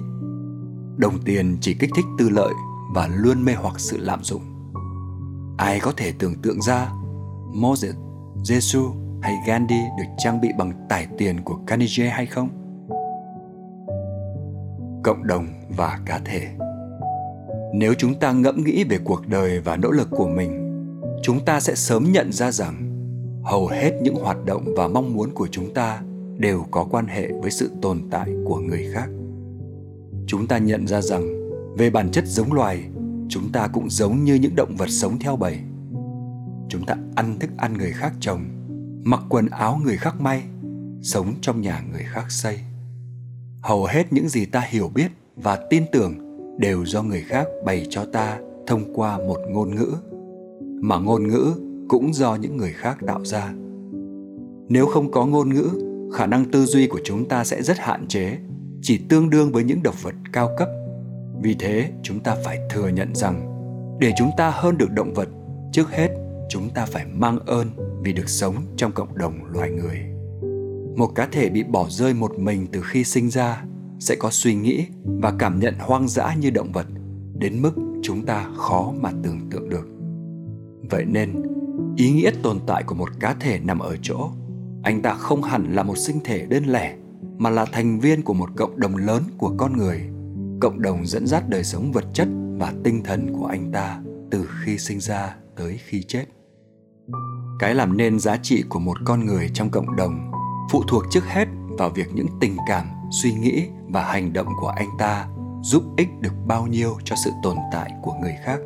[0.97, 2.55] Đồng tiền chỉ kích thích tư lợi
[2.95, 4.43] và luôn mê hoặc sự lạm dụng.
[5.57, 6.93] Ai có thể tưởng tượng ra
[7.55, 7.95] Moses,
[8.45, 12.49] Jesus hay Gandhi được trang bị bằng tải tiền của Carnegie hay không?
[15.05, 16.49] Cộng đồng và cá thể.
[17.74, 20.61] Nếu chúng ta ngẫm nghĩ về cuộc đời và nỗ lực của mình,
[21.22, 22.91] chúng ta sẽ sớm nhận ra rằng
[23.45, 26.03] hầu hết những hoạt động và mong muốn của chúng ta
[26.39, 29.09] đều có quan hệ với sự tồn tại của người khác.
[30.26, 32.85] Chúng ta nhận ra rằng, về bản chất giống loài,
[33.28, 35.59] chúng ta cũng giống như những động vật sống theo bầy.
[36.68, 38.45] Chúng ta ăn thức ăn người khác trồng,
[39.05, 40.43] mặc quần áo người khác may,
[41.03, 42.59] sống trong nhà người khác xây.
[43.62, 46.14] Hầu hết những gì ta hiểu biết và tin tưởng
[46.59, 49.95] đều do người khác bày cho ta thông qua một ngôn ngữ,
[50.80, 51.53] mà ngôn ngữ
[51.89, 53.53] cũng do những người khác tạo ra.
[54.68, 55.84] Nếu không có ngôn ngữ
[56.14, 58.38] khả năng tư duy của chúng ta sẽ rất hạn chế,
[58.82, 60.68] chỉ tương đương với những động vật cao cấp.
[61.42, 63.50] Vì thế, chúng ta phải thừa nhận rằng,
[64.00, 65.28] để chúng ta hơn được động vật,
[65.72, 66.08] trước hết,
[66.48, 67.70] chúng ta phải mang ơn
[68.02, 69.98] vì được sống trong cộng đồng loài người.
[70.96, 73.64] Một cá thể bị bỏ rơi một mình từ khi sinh ra
[73.98, 76.86] sẽ có suy nghĩ và cảm nhận hoang dã như động vật,
[77.38, 79.88] đến mức chúng ta khó mà tưởng tượng được.
[80.90, 81.42] Vậy nên,
[81.96, 84.30] ý nghĩa tồn tại của một cá thể nằm ở chỗ
[84.85, 86.97] anh ta không hẳn là một sinh thể đơn lẻ,
[87.39, 90.01] mà là thành viên của một cộng đồng lớn của con người,
[90.61, 92.28] cộng đồng dẫn dắt đời sống vật chất
[92.59, 96.24] và tinh thần của anh ta từ khi sinh ra tới khi chết.
[97.59, 100.30] Cái làm nên giá trị của một con người trong cộng đồng
[100.70, 102.87] phụ thuộc trước hết vào việc những tình cảm,
[103.22, 105.28] suy nghĩ và hành động của anh ta
[105.62, 108.61] giúp ích được bao nhiêu cho sự tồn tại của người khác.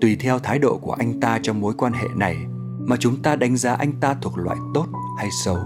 [0.00, 2.36] Tùy theo thái độ của anh ta trong mối quan hệ này
[2.78, 4.86] mà chúng ta đánh giá anh ta thuộc loại tốt
[5.20, 5.58] hay xấu?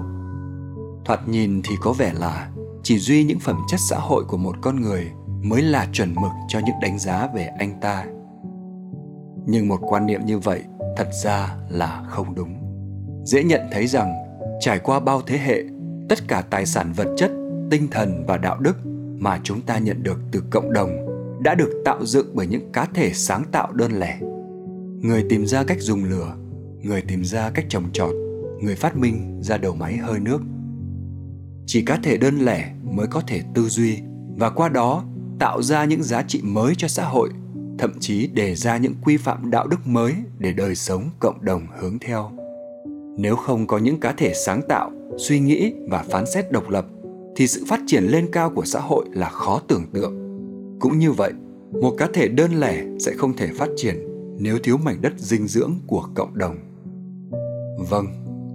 [1.05, 2.51] Thoạt nhìn thì có vẻ là
[2.83, 5.11] chỉ duy những phẩm chất xã hội của một con người
[5.43, 8.05] mới là chuẩn mực cho những đánh giá về anh ta.
[9.47, 10.63] Nhưng một quan niệm như vậy
[10.97, 12.55] thật ra là không đúng.
[13.25, 14.15] Dễ nhận thấy rằng
[14.61, 15.63] trải qua bao thế hệ,
[16.09, 17.31] tất cả tài sản vật chất,
[17.71, 18.77] tinh thần và đạo đức
[19.19, 20.91] mà chúng ta nhận được từ cộng đồng
[21.43, 24.19] đã được tạo dựng bởi những cá thể sáng tạo đơn lẻ.
[25.01, 26.37] Người tìm ra cách dùng lửa,
[26.83, 28.15] người tìm ra cách trồng trọt
[28.61, 30.41] người phát minh ra đầu máy hơi nước.
[31.67, 33.99] Chỉ cá thể đơn lẻ mới có thể tư duy
[34.37, 35.05] và qua đó
[35.39, 37.31] tạo ra những giá trị mới cho xã hội
[37.79, 41.67] thậm chí đề ra những quy phạm đạo đức mới để đời sống cộng đồng
[41.79, 42.31] hướng theo.
[43.19, 46.87] Nếu không có những cá thể sáng tạo suy nghĩ và phán xét độc lập
[47.37, 50.15] thì sự phát triển lên cao của xã hội là khó tưởng tượng.
[50.81, 51.33] Cũng như vậy
[51.73, 53.97] một cá thể đơn lẻ sẽ không thể phát triển
[54.39, 56.57] nếu thiếu mảnh đất dinh dưỡng của cộng đồng.
[57.91, 58.07] Vâng,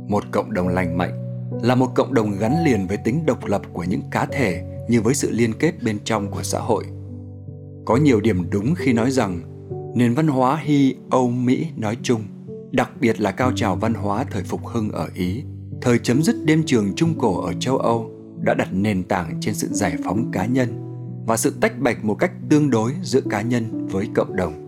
[0.09, 1.25] một cộng đồng lành mạnh
[1.63, 5.01] là một cộng đồng gắn liền với tính độc lập của những cá thể như
[5.01, 6.85] với sự liên kết bên trong của xã hội.
[7.85, 9.41] Có nhiều điểm đúng khi nói rằng
[9.95, 12.21] nền văn hóa Hy Âu Mỹ nói chung,
[12.71, 15.43] đặc biệt là cao trào văn hóa thời phục hưng ở Ý,
[15.81, 19.55] thời chấm dứt đêm trường trung cổ ở châu Âu đã đặt nền tảng trên
[19.55, 20.69] sự giải phóng cá nhân
[21.27, 24.65] và sự tách bạch một cách tương đối giữa cá nhân với cộng đồng.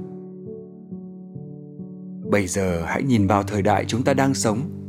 [2.32, 4.81] Bây giờ hãy nhìn vào thời đại chúng ta đang sống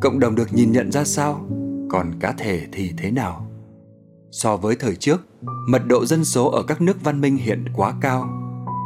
[0.00, 1.40] cộng đồng được nhìn nhận ra sao?
[1.90, 3.46] Còn cá thể thì thế nào?
[4.30, 5.20] So với thời trước,
[5.68, 8.28] mật độ dân số ở các nước văn minh hiện quá cao,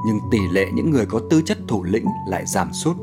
[0.06, 2.96] nhưng tỷ lệ những người có tư chất thủ lĩnh lại giảm sút.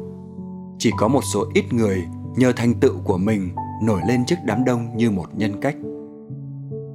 [0.80, 2.04] Chỉ có một số ít người
[2.36, 3.50] nhờ thành tựu của mình
[3.84, 5.76] nổi lên trước đám đông như một nhân cách.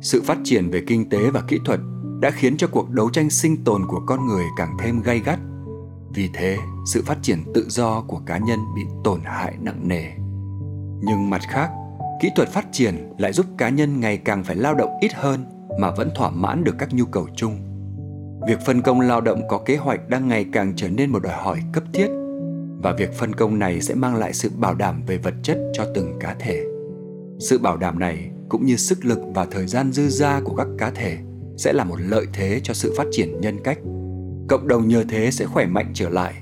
[0.02, 1.80] Sự phát triển về kinh tế và kỹ thuật
[2.20, 5.38] đã khiến cho cuộc đấu tranh sinh tồn của con người càng thêm gay gắt.
[6.14, 10.21] Vì thế, sự phát triển tự do của cá nhân bị tổn hại nặng nề
[11.03, 11.70] nhưng mặt khác,
[12.20, 15.44] kỹ thuật phát triển lại giúp cá nhân ngày càng phải lao động ít hơn
[15.80, 17.59] mà vẫn thỏa mãn được các nhu cầu chung.
[18.46, 21.32] Việc phân công lao động có kế hoạch đang ngày càng trở nên một đòi
[21.32, 22.09] hỏi cấp thiết
[22.82, 25.84] và việc phân công này sẽ mang lại sự bảo đảm về vật chất cho
[25.94, 26.64] từng cá thể.
[27.38, 30.66] Sự bảo đảm này cũng như sức lực và thời gian dư ra của các
[30.78, 31.18] cá thể
[31.57, 33.78] sẽ là một lợi thế cho sự phát triển nhân cách.
[34.48, 36.34] Cộng đồng nhờ thế sẽ khỏe mạnh trở lại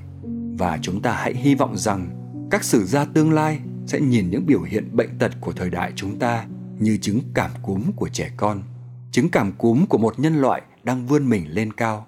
[0.57, 2.09] và chúng ta hãy hy vọng rằng
[2.51, 5.91] các sử gia tương lai sẽ nhìn những biểu hiện bệnh tật của thời đại
[5.95, 6.45] chúng ta
[6.79, 8.63] như chứng cảm cúm của trẻ con.
[9.11, 12.07] Chứng cảm cúm của một nhân loại đang vươn mình lên cao,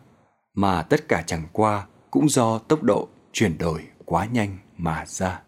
[0.53, 5.41] mà tất cả chẳng qua cũng do tốc độ chuyển đổi quá nhanh mà ra.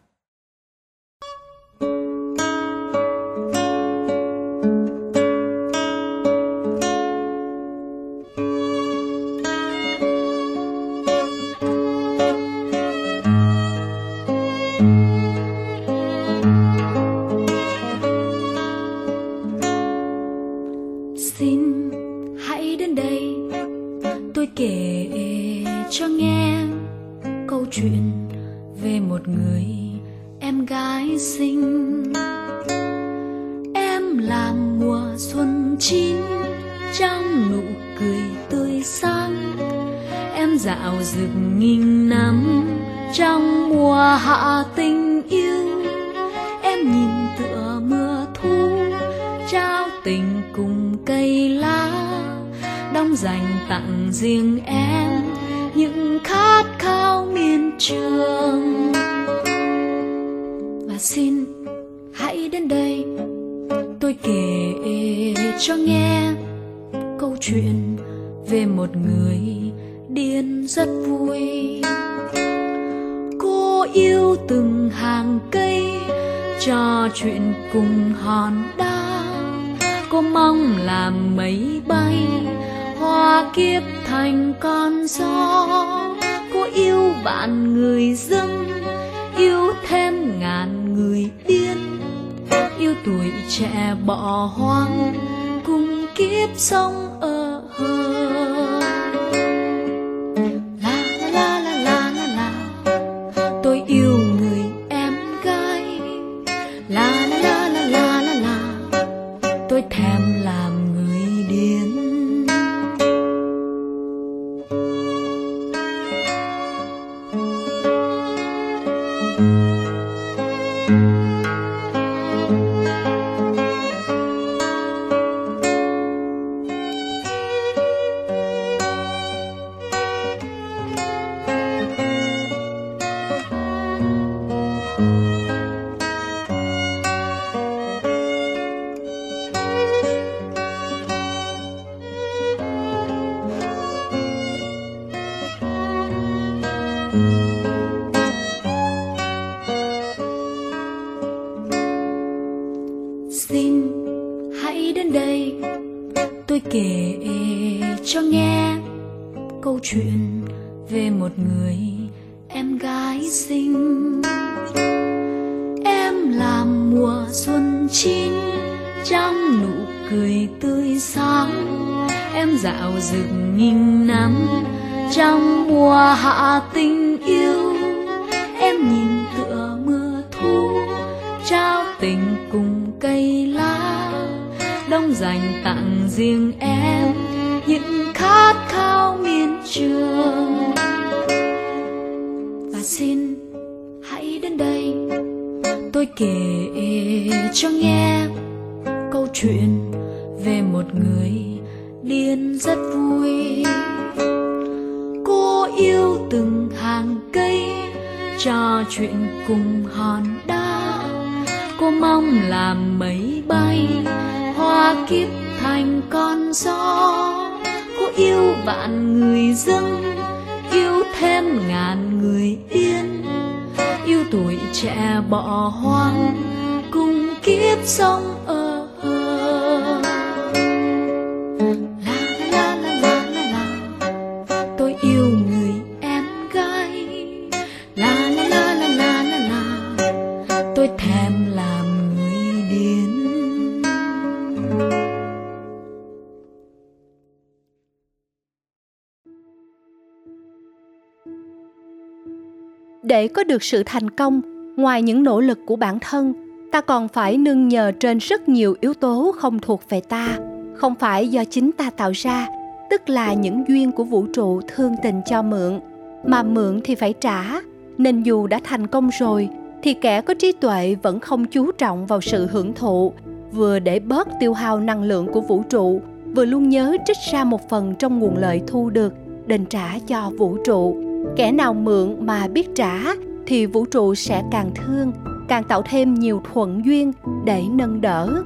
[253.15, 254.41] Để có được sự thành công,
[254.77, 256.33] ngoài những nỗ lực của bản thân,
[256.71, 260.37] ta còn phải nương nhờ trên rất nhiều yếu tố không thuộc về ta,
[260.73, 262.47] không phải do chính ta tạo ra,
[262.89, 265.79] tức là những duyên của vũ trụ thương tình cho mượn.
[266.25, 267.61] Mà mượn thì phải trả,
[267.97, 269.49] nên dù đã thành công rồi,
[269.83, 273.13] thì kẻ có trí tuệ vẫn không chú trọng vào sự hưởng thụ,
[273.51, 276.01] vừa để bớt tiêu hao năng lượng của vũ trụ,
[276.35, 279.13] vừa luôn nhớ trích ra một phần trong nguồn lợi thu được,
[279.47, 283.03] đền trả cho vũ trụ kẻ nào mượn mà biết trả
[283.47, 285.11] thì vũ trụ sẽ càng thương,
[285.47, 287.11] càng tạo thêm nhiều thuận duyên
[287.45, 288.43] để nâng đỡ.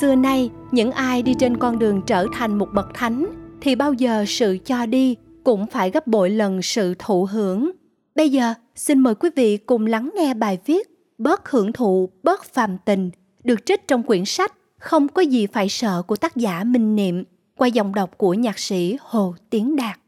[0.00, 3.26] Xưa nay, những ai đi trên con đường trở thành một bậc thánh
[3.60, 7.70] thì bao giờ sự cho đi cũng phải gấp bội lần sự thụ hưởng.
[8.14, 12.44] Bây giờ, xin mời quý vị cùng lắng nghe bài viết bớt hưởng thụ, bớt
[12.44, 13.10] phàm tình
[13.44, 17.24] được trích trong quyển sách không có gì phải sợ của tác giả minh niệm
[17.56, 19.98] qua dòng đọc của nhạc sĩ hồ tiến đạt.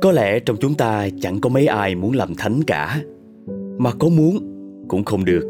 [0.00, 3.02] Có lẽ trong chúng ta chẳng có mấy ai muốn làm thánh cả,
[3.78, 4.38] mà có muốn
[4.88, 5.42] cũng không được.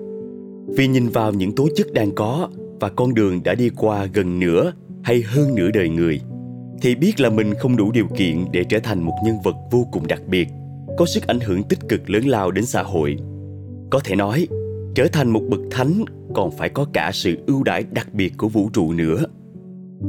[0.76, 2.48] Vì nhìn vào những tố chất đang có
[2.80, 4.72] và con đường đã đi qua gần nửa
[5.02, 6.20] hay hơn nửa đời người,
[6.82, 9.86] thì biết là mình không đủ điều kiện để trở thành một nhân vật vô
[9.92, 10.48] cùng đặc biệt,
[10.98, 13.16] có sức ảnh hưởng tích cực lớn lao đến xã hội.
[13.90, 14.48] Có thể nói,
[14.94, 18.48] trở thành một bậc thánh còn phải có cả sự ưu đãi đặc biệt của
[18.48, 19.24] vũ trụ nữa.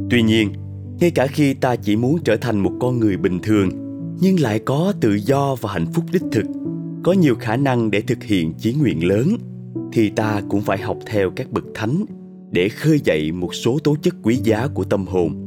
[0.09, 0.53] Tuy nhiên,
[0.99, 3.86] ngay cả khi ta chỉ muốn trở thành một con người bình thường
[4.19, 6.45] nhưng lại có tự do và hạnh phúc đích thực.
[7.03, 9.37] Có nhiều khả năng để thực hiện chí nguyện lớn,
[9.91, 12.05] thì ta cũng phải học theo các bậc thánh
[12.51, 15.43] để khơi dậy một số tố chất quý giá của tâm hồn.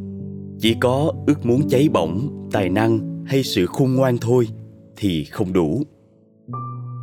[0.59, 4.49] Chỉ có ước muốn cháy bỏng, tài năng hay sự khôn ngoan thôi
[4.97, 5.83] thì không đủ.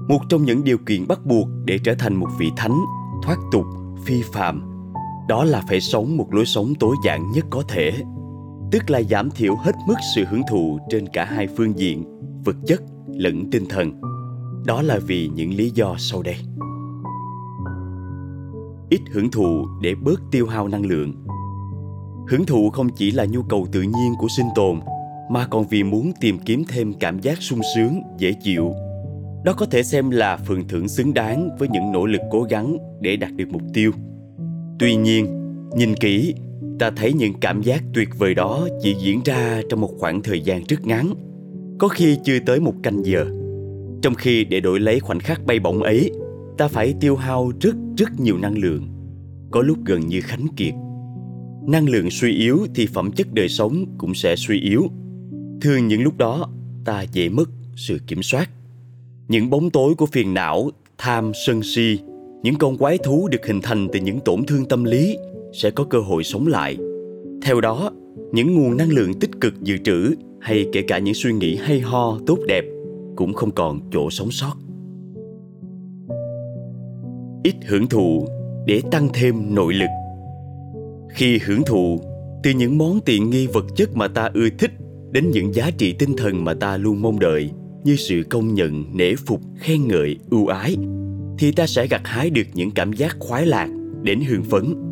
[0.09, 2.79] Một trong những điều kiện bắt buộc để trở thành một vị thánh,
[3.23, 3.65] thoát tục,
[4.05, 4.77] phi phạm
[5.27, 7.91] đó là phải sống một lối sống tối giản nhất có thể
[8.71, 12.03] tức là giảm thiểu hết mức sự hưởng thụ trên cả hai phương diện,
[12.45, 14.01] vật chất lẫn tinh thần.
[14.65, 16.35] Đó là vì những lý do sau đây.
[18.89, 21.13] Ít hưởng thụ để bớt tiêu hao năng lượng.
[22.29, 24.79] Hưởng thụ không chỉ là nhu cầu tự nhiên của sinh tồn,
[25.29, 28.73] mà còn vì muốn tìm kiếm thêm cảm giác sung sướng, dễ chịu.
[29.45, 32.77] Đó có thể xem là phần thưởng xứng đáng với những nỗ lực cố gắng
[33.01, 33.91] để đạt được mục tiêu.
[34.79, 35.27] Tuy nhiên,
[35.75, 36.35] nhìn kỹ
[36.79, 40.41] ta thấy những cảm giác tuyệt vời đó chỉ diễn ra trong một khoảng thời
[40.41, 41.13] gian rất ngắn,
[41.79, 43.25] có khi chưa tới một canh giờ.
[44.01, 46.11] Trong khi để đổi lấy khoảnh khắc bay bổng ấy,
[46.57, 48.87] ta phải tiêu hao rất rất nhiều năng lượng,
[49.51, 50.73] có lúc gần như khánh kiệt.
[51.67, 54.83] Năng lượng suy yếu thì phẩm chất đời sống cũng sẽ suy yếu.
[55.61, 56.49] Thường những lúc đó,
[56.85, 58.49] ta dễ mất sự kiểm soát.
[59.27, 61.99] Những bóng tối của phiền não, tham, sân si,
[62.43, 65.17] những con quái thú được hình thành từ những tổn thương tâm lý
[65.53, 66.77] sẽ có cơ hội sống lại.
[67.41, 67.91] Theo đó,
[68.31, 71.79] những nguồn năng lượng tích cực dự trữ hay kể cả những suy nghĩ hay
[71.79, 72.65] ho tốt đẹp
[73.15, 74.53] cũng không còn chỗ sống sót.
[77.43, 78.27] Ít hưởng thụ
[78.65, 79.89] để tăng thêm nội lực.
[81.09, 81.99] Khi hưởng thụ
[82.43, 84.71] từ những món tiện nghi vật chất mà ta ưa thích
[85.11, 87.51] đến những giá trị tinh thần mà ta luôn mong đợi
[87.83, 90.75] như sự công nhận, nể phục, khen ngợi, ưu ái,
[91.37, 93.69] thì ta sẽ gặt hái được những cảm giác khoái lạc
[94.03, 94.86] đến hương phấn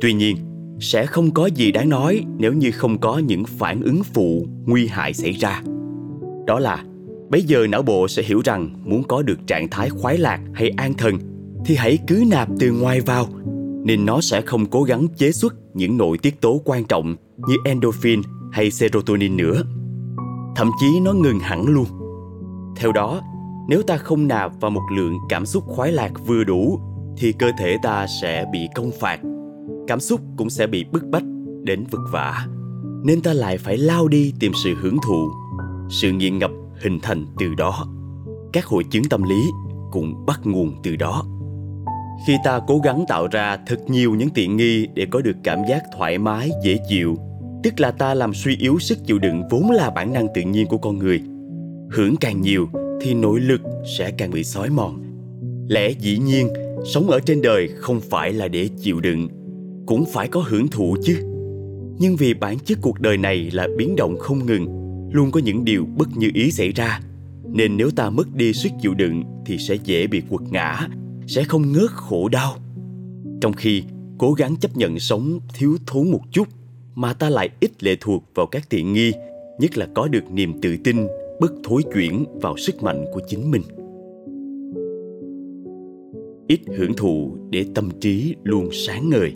[0.00, 0.36] tuy nhiên,
[0.80, 4.86] sẽ không có gì đáng nói nếu như không có những phản ứng phụ nguy
[4.86, 5.62] hại xảy ra.
[6.46, 6.84] Đó là
[7.30, 10.70] bây giờ não bộ sẽ hiểu rằng muốn có được trạng thái khoái lạc hay
[10.76, 11.18] an thần
[11.64, 13.26] thì hãy cứ nạp từ ngoài vào,
[13.84, 17.16] nên nó sẽ không cố gắng chế xuất những nội tiết tố quan trọng
[17.48, 18.22] như endorphin
[18.52, 19.62] hay serotonin nữa.
[20.56, 21.86] Thậm chí nó ngừng hẳn luôn.
[22.76, 23.20] Theo đó,
[23.68, 26.80] nếu ta không nạp vào một lượng cảm xúc khoái lạc vừa đủ
[27.16, 29.20] thì cơ thể ta sẽ bị công phạt
[29.88, 31.24] cảm xúc cũng sẽ bị bức bách
[31.62, 32.46] đến vực vả.
[33.04, 35.30] Nên ta lại phải lao đi tìm sự hưởng thụ,
[35.90, 36.50] sự nghiện ngập
[36.82, 37.86] hình thành từ đó.
[38.52, 39.40] Các hội chứng tâm lý
[39.90, 41.24] cũng bắt nguồn từ đó.
[42.26, 45.58] Khi ta cố gắng tạo ra thật nhiều những tiện nghi để có được cảm
[45.68, 47.16] giác thoải mái, dễ chịu,
[47.62, 50.66] tức là ta làm suy yếu sức chịu đựng vốn là bản năng tự nhiên
[50.66, 51.22] của con người,
[51.90, 52.68] hưởng càng nhiều
[53.00, 53.60] thì nội lực
[53.98, 55.02] sẽ càng bị xói mòn.
[55.68, 56.48] Lẽ dĩ nhiên,
[56.94, 59.28] sống ở trên đời không phải là để chịu đựng
[59.88, 61.16] cũng phải có hưởng thụ chứ.
[61.98, 64.66] Nhưng vì bản chất cuộc đời này là biến động không ngừng,
[65.12, 67.00] luôn có những điều bất như ý xảy ra,
[67.52, 70.88] nên nếu ta mất đi sức chịu đựng thì sẽ dễ bị quật ngã,
[71.26, 72.56] sẽ không ngớt khổ đau.
[73.40, 73.82] Trong khi
[74.18, 76.48] cố gắng chấp nhận sống thiếu thốn một chút
[76.94, 79.12] mà ta lại ít lệ thuộc vào các tiện nghi,
[79.58, 80.96] nhất là có được niềm tự tin,
[81.40, 83.62] bất thối chuyển vào sức mạnh của chính mình.
[86.48, 89.32] Ít hưởng thụ để tâm trí luôn sáng ngời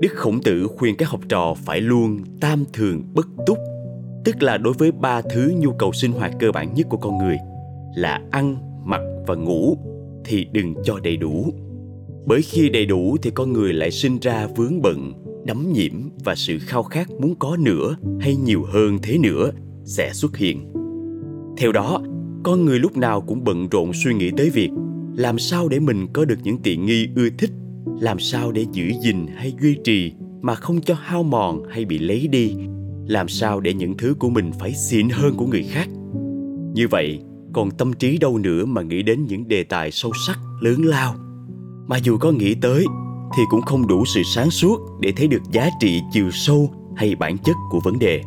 [0.00, 3.58] đức khổng tử khuyên các học trò phải luôn tam thường bất túc,
[4.24, 7.18] tức là đối với ba thứ nhu cầu sinh hoạt cơ bản nhất của con
[7.18, 7.36] người
[7.96, 9.76] là ăn, mặc và ngủ
[10.24, 11.52] thì đừng cho đầy đủ.
[12.26, 15.12] Bởi khi đầy đủ thì con người lại sinh ra vướng bận,
[15.46, 15.92] đắm nhiễm
[16.24, 19.50] và sự khao khát muốn có nữa hay nhiều hơn thế nữa
[19.84, 20.72] sẽ xuất hiện.
[21.56, 22.02] Theo đó,
[22.42, 24.70] con người lúc nào cũng bận rộn suy nghĩ tới việc
[25.16, 27.50] làm sao để mình có được những tiện nghi ưa thích
[28.00, 30.12] làm sao để giữ gìn hay duy trì
[30.42, 32.54] mà không cho hao mòn hay bị lấy đi
[33.06, 35.88] làm sao để những thứ của mình phải xịn hơn của người khác
[36.74, 37.20] như vậy,
[37.52, 41.14] còn tâm trí đâu nữa mà nghĩ đến những đề tài sâu sắc, lớn lao
[41.86, 42.84] mà dù có nghĩ tới,
[43.36, 47.14] thì cũng không đủ sự sáng suốt để thấy được giá trị chiều sâu hay
[47.14, 48.22] bản chất của vấn đề.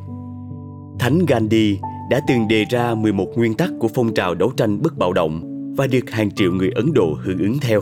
[0.99, 1.77] Thánh Gandhi
[2.09, 5.41] đã từng đề ra 11 nguyên tắc của phong trào đấu tranh bất bạo động
[5.77, 7.81] và được hàng triệu người Ấn Độ hưởng ứng theo.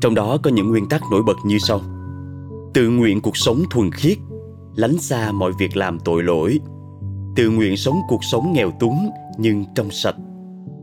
[0.00, 1.80] Trong đó có những nguyên tắc nổi bật như sau.
[2.74, 4.18] Tự nguyện cuộc sống thuần khiết,
[4.76, 6.60] lánh xa mọi việc làm tội lỗi.
[7.36, 10.16] Tự nguyện sống cuộc sống nghèo túng nhưng trong sạch.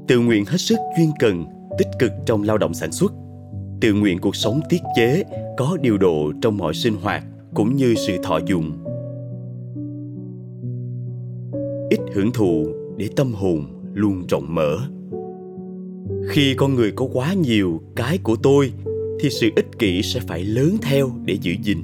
[0.07, 1.45] Tự nguyện hết sức chuyên cần,
[1.77, 3.13] tích cực trong lao động sản xuất.
[3.81, 5.23] Tự nguyện cuộc sống tiết chế,
[5.57, 7.23] có điều độ trong mọi sinh hoạt
[7.53, 8.71] cũng như sự thọ dụng.
[11.89, 12.65] Ít hưởng thụ
[12.97, 14.77] để tâm hồn luôn rộng mở
[16.29, 18.71] khi con người có quá nhiều cái của tôi
[19.23, 21.83] thì sự ích kỷ sẽ phải lớn theo để giữ gìn.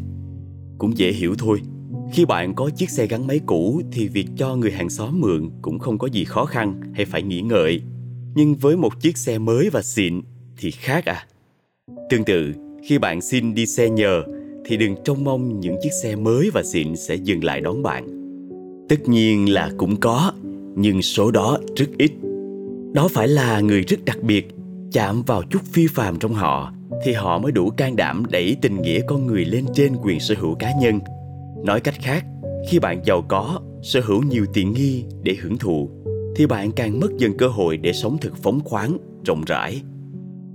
[0.78, 1.62] Cũng dễ hiểu thôi,
[2.14, 5.50] khi bạn có chiếc xe gắn máy cũ thì việc cho người hàng xóm mượn
[5.62, 7.82] cũng không có gì khó khăn hay phải nghĩ ngợi.
[8.36, 10.22] Nhưng với một chiếc xe mới và xịn
[10.58, 11.28] thì khác à.
[12.10, 12.54] Tương tự,
[12.88, 14.24] khi bạn xin đi xe nhờ
[14.66, 18.08] thì đừng trông mong những chiếc xe mới và xịn sẽ dừng lại đón bạn.
[18.90, 20.34] Tất nhiên là cũng có,
[20.76, 22.12] nhưng số đó rất ít.
[22.94, 24.48] Đó phải là người rất đặc biệt,
[24.92, 28.82] chạm vào chút phi phàm trong họ thì họ mới đủ can đảm đẩy tình
[28.82, 31.00] nghĩa con người lên trên quyền sở hữu cá nhân.
[31.66, 32.26] Nói cách khác,
[32.70, 35.90] khi bạn giàu có, sở hữu nhiều tiện nghi để hưởng thụ,
[36.36, 39.82] thì bạn càng mất dần cơ hội để sống thực phóng khoáng, rộng rãi.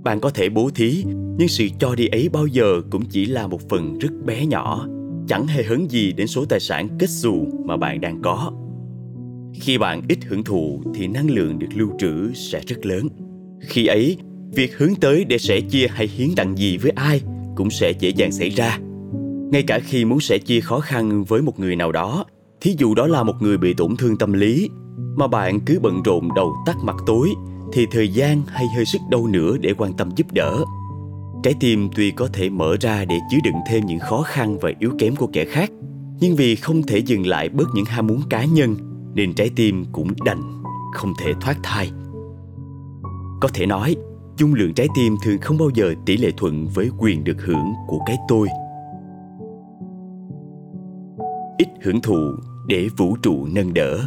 [0.03, 1.03] Bạn có thể bố thí,
[1.37, 4.87] nhưng sự cho đi ấy bao giờ cũng chỉ là một phần rất bé nhỏ,
[5.27, 8.51] chẳng hề hấn gì đến số tài sản kết xù mà bạn đang có.
[9.53, 13.07] Khi bạn ít hưởng thụ thì năng lượng được lưu trữ sẽ rất lớn.
[13.61, 14.17] Khi ấy
[14.55, 17.21] việc hướng tới để sẻ chia hay hiến tặng gì với ai
[17.55, 18.79] cũng sẽ dễ dàng xảy ra.
[19.51, 22.25] Ngay cả khi muốn sẻ chia khó khăn với một người nào đó,
[22.61, 24.69] thí dụ đó là một người bị tổn thương tâm lý,
[25.15, 27.29] mà bạn cứ bận rộn đầu tắt mặt tối,
[27.73, 30.63] thì thời gian hay hơi sức đâu nữa để quan tâm giúp đỡ.
[31.43, 34.71] Trái tim tuy có thể mở ra để chứa đựng thêm những khó khăn và
[34.79, 35.71] yếu kém của kẻ khác,
[36.19, 38.75] nhưng vì không thể dừng lại bớt những ham muốn cá nhân,
[39.15, 40.63] nên trái tim cũng đành
[40.93, 41.91] không thể thoát thai.
[43.41, 43.95] Có thể nói
[44.37, 47.73] dung lượng trái tim thường không bao giờ tỷ lệ thuận với quyền được hưởng
[47.87, 48.47] của cái tôi.
[51.57, 52.17] Ít hưởng thụ
[52.67, 53.99] để vũ trụ nâng đỡ.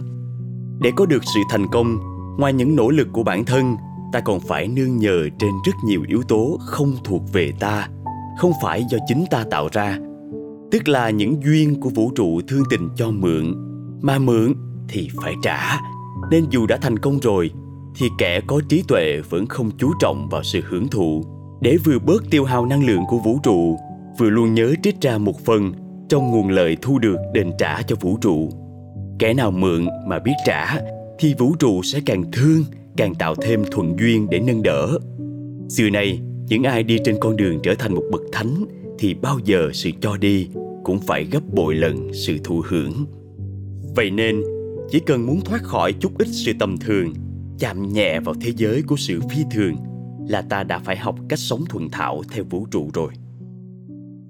[0.80, 1.98] Để có được sự thành công,
[2.38, 3.76] ngoài những nỗ lực của bản thân,
[4.12, 7.88] ta còn phải nương nhờ trên rất nhiều yếu tố không thuộc về ta,
[8.38, 9.98] không phải do chính ta tạo ra.
[10.70, 13.54] Tức là những duyên của vũ trụ thương tình cho mượn,
[14.02, 14.54] mà mượn
[14.88, 15.80] thì phải trả.
[16.30, 17.50] Nên dù đã thành công rồi
[17.98, 21.24] thì kẻ có trí tuệ vẫn không chú trọng vào sự hưởng thụ.
[21.60, 23.78] Để vừa bớt tiêu hao năng lượng của vũ trụ,
[24.18, 25.72] vừa luôn nhớ trích ra một phần
[26.08, 28.50] trong nguồn lợi thu được đền trả cho vũ trụ.
[29.18, 30.76] Kẻ nào mượn mà biết trả,
[31.18, 32.64] thì vũ trụ sẽ càng thương,
[32.96, 34.98] càng tạo thêm thuận duyên để nâng đỡ.
[35.68, 38.64] Xưa nay, những ai đi trên con đường trở thành một bậc thánh
[38.98, 40.48] thì bao giờ sự cho đi
[40.84, 42.92] cũng phải gấp bội lần sự thụ hưởng.
[43.96, 44.42] Vậy nên,
[44.90, 47.12] chỉ cần muốn thoát khỏi chút ít sự tầm thường
[47.58, 49.76] chạm nhẹ vào thế giới của sự phi thường
[50.28, 53.12] là ta đã phải học cách sống thuận thảo theo vũ trụ rồi.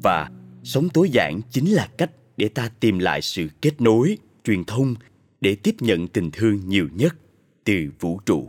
[0.03, 0.31] Và
[0.65, 4.95] sống tối giản chính là cách để ta tìm lại sự kết nối, truyền thông
[5.41, 7.17] để tiếp nhận tình thương nhiều nhất
[7.65, 8.49] từ vũ trụ.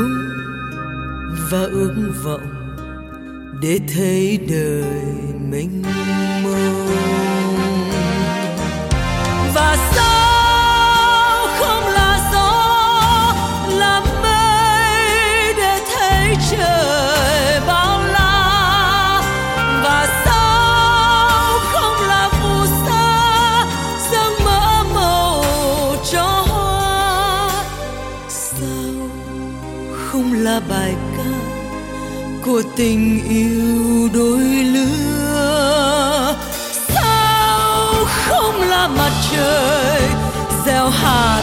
[0.00, 0.28] Sống
[1.50, 1.94] và ước
[2.24, 2.46] vọng
[3.62, 4.84] để thấy đời
[5.50, 5.82] mình
[6.42, 6.86] mông.
[9.54, 10.29] Và sao
[30.60, 31.24] là bài ca
[32.44, 36.36] của tình yêu đôi lứa.
[36.88, 40.02] Sao không là mặt trời,
[40.66, 41.42] gieo hạt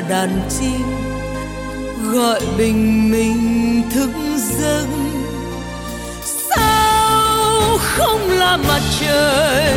[0.00, 0.86] đàn chim
[2.12, 4.86] gọi bình minh thức giấc.
[6.24, 9.74] Sao không là mặt trời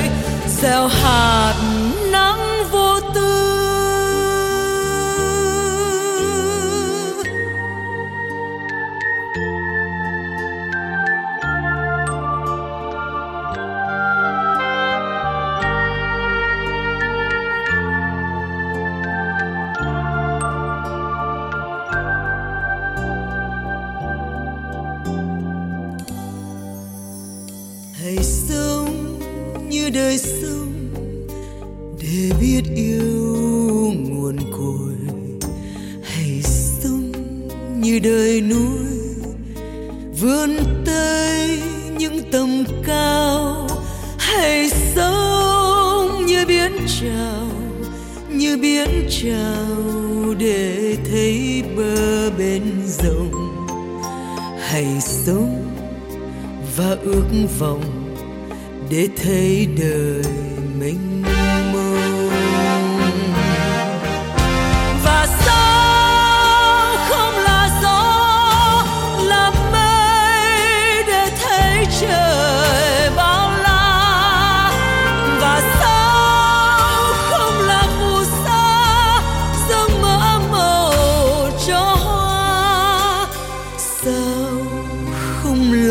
[0.62, 1.54] gieo hạt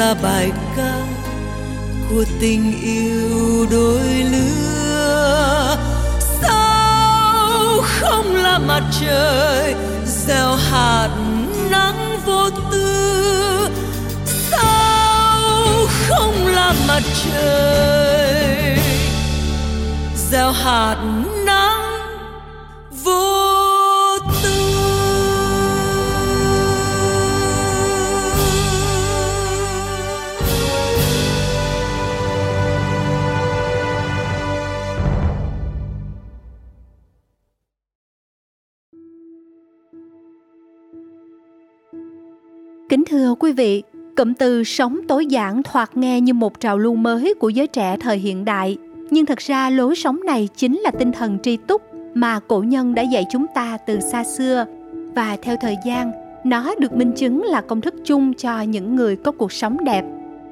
[0.08, 0.94] là bài ca
[2.10, 5.76] của tình yêu đôi lứa.
[6.42, 9.74] Sao không là mặt trời
[10.06, 11.08] gieo hạt
[11.70, 13.68] nắng vô tư?
[14.50, 18.78] Sao không là mặt trời
[20.30, 20.96] gieo hạt
[43.10, 43.82] thưa quý vị,
[44.16, 47.96] cụm từ sống tối giản thoạt nghe như một trào lưu mới của giới trẻ
[48.00, 48.76] thời hiện đại,
[49.10, 51.82] nhưng thật ra lối sống này chính là tinh thần tri túc
[52.14, 54.64] mà cổ nhân đã dạy chúng ta từ xa xưa.
[55.14, 56.12] Và theo thời gian,
[56.44, 60.04] nó được minh chứng là công thức chung cho những người có cuộc sống đẹp,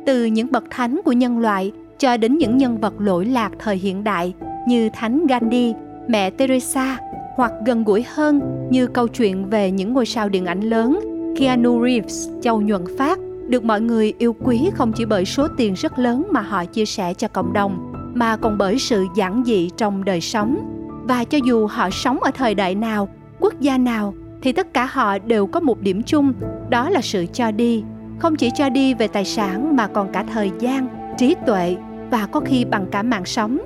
[0.06, 3.76] từ những bậc thánh của nhân loại cho đến những nhân vật lỗi lạc thời
[3.76, 4.34] hiện đại
[4.68, 5.74] như Thánh Gandhi,
[6.08, 6.98] mẹ Teresa
[7.34, 11.15] hoặc gần gũi hơn như câu chuyện về những ngôi sao điện ảnh lớn.
[11.38, 13.18] Keanu Reeves, Châu Nhuận Phát,
[13.48, 16.84] được mọi người yêu quý không chỉ bởi số tiền rất lớn mà họ chia
[16.84, 20.58] sẻ cho cộng đồng, mà còn bởi sự giản dị trong đời sống.
[21.04, 23.08] Và cho dù họ sống ở thời đại nào,
[23.40, 26.32] quốc gia nào, thì tất cả họ đều có một điểm chung,
[26.68, 27.82] đó là sự cho đi.
[28.18, 30.88] Không chỉ cho đi về tài sản mà còn cả thời gian,
[31.18, 31.76] trí tuệ
[32.10, 33.58] và có khi bằng cả mạng sống.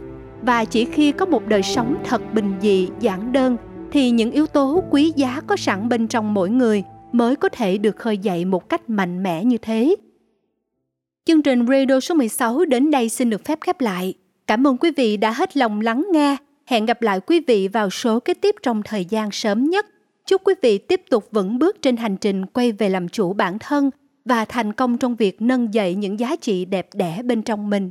[0.42, 3.56] Và chỉ khi có một đời sống thật bình dị, giản đơn,
[3.92, 7.78] thì những yếu tố quý giá có sẵn bên trong mỗi người mới có thể
[7.78, 9.96] được khơi dậy một cách mạnh mẽ như thế.
[11.24, 14.14] Chương trình Radio số 16 đến đây xin được phép khép lại.
[14.46, 16.36] Cảm ơn quý vị đã hết lòng lắng nghe.
[16.66, 19.86] Hẹn gặp lại quý vị vào số kế tiếp trong thời gian sớm nhất.
[20.26, 23.58] Chúc quý vị tiếp tục vững bước trên hành trình quay về làm chủ bản
[23.58, 23.90] thân
[24.24, 27.90] và thành công trong việc nâng dậy những giá trị đẹp đẽ bên trong mình.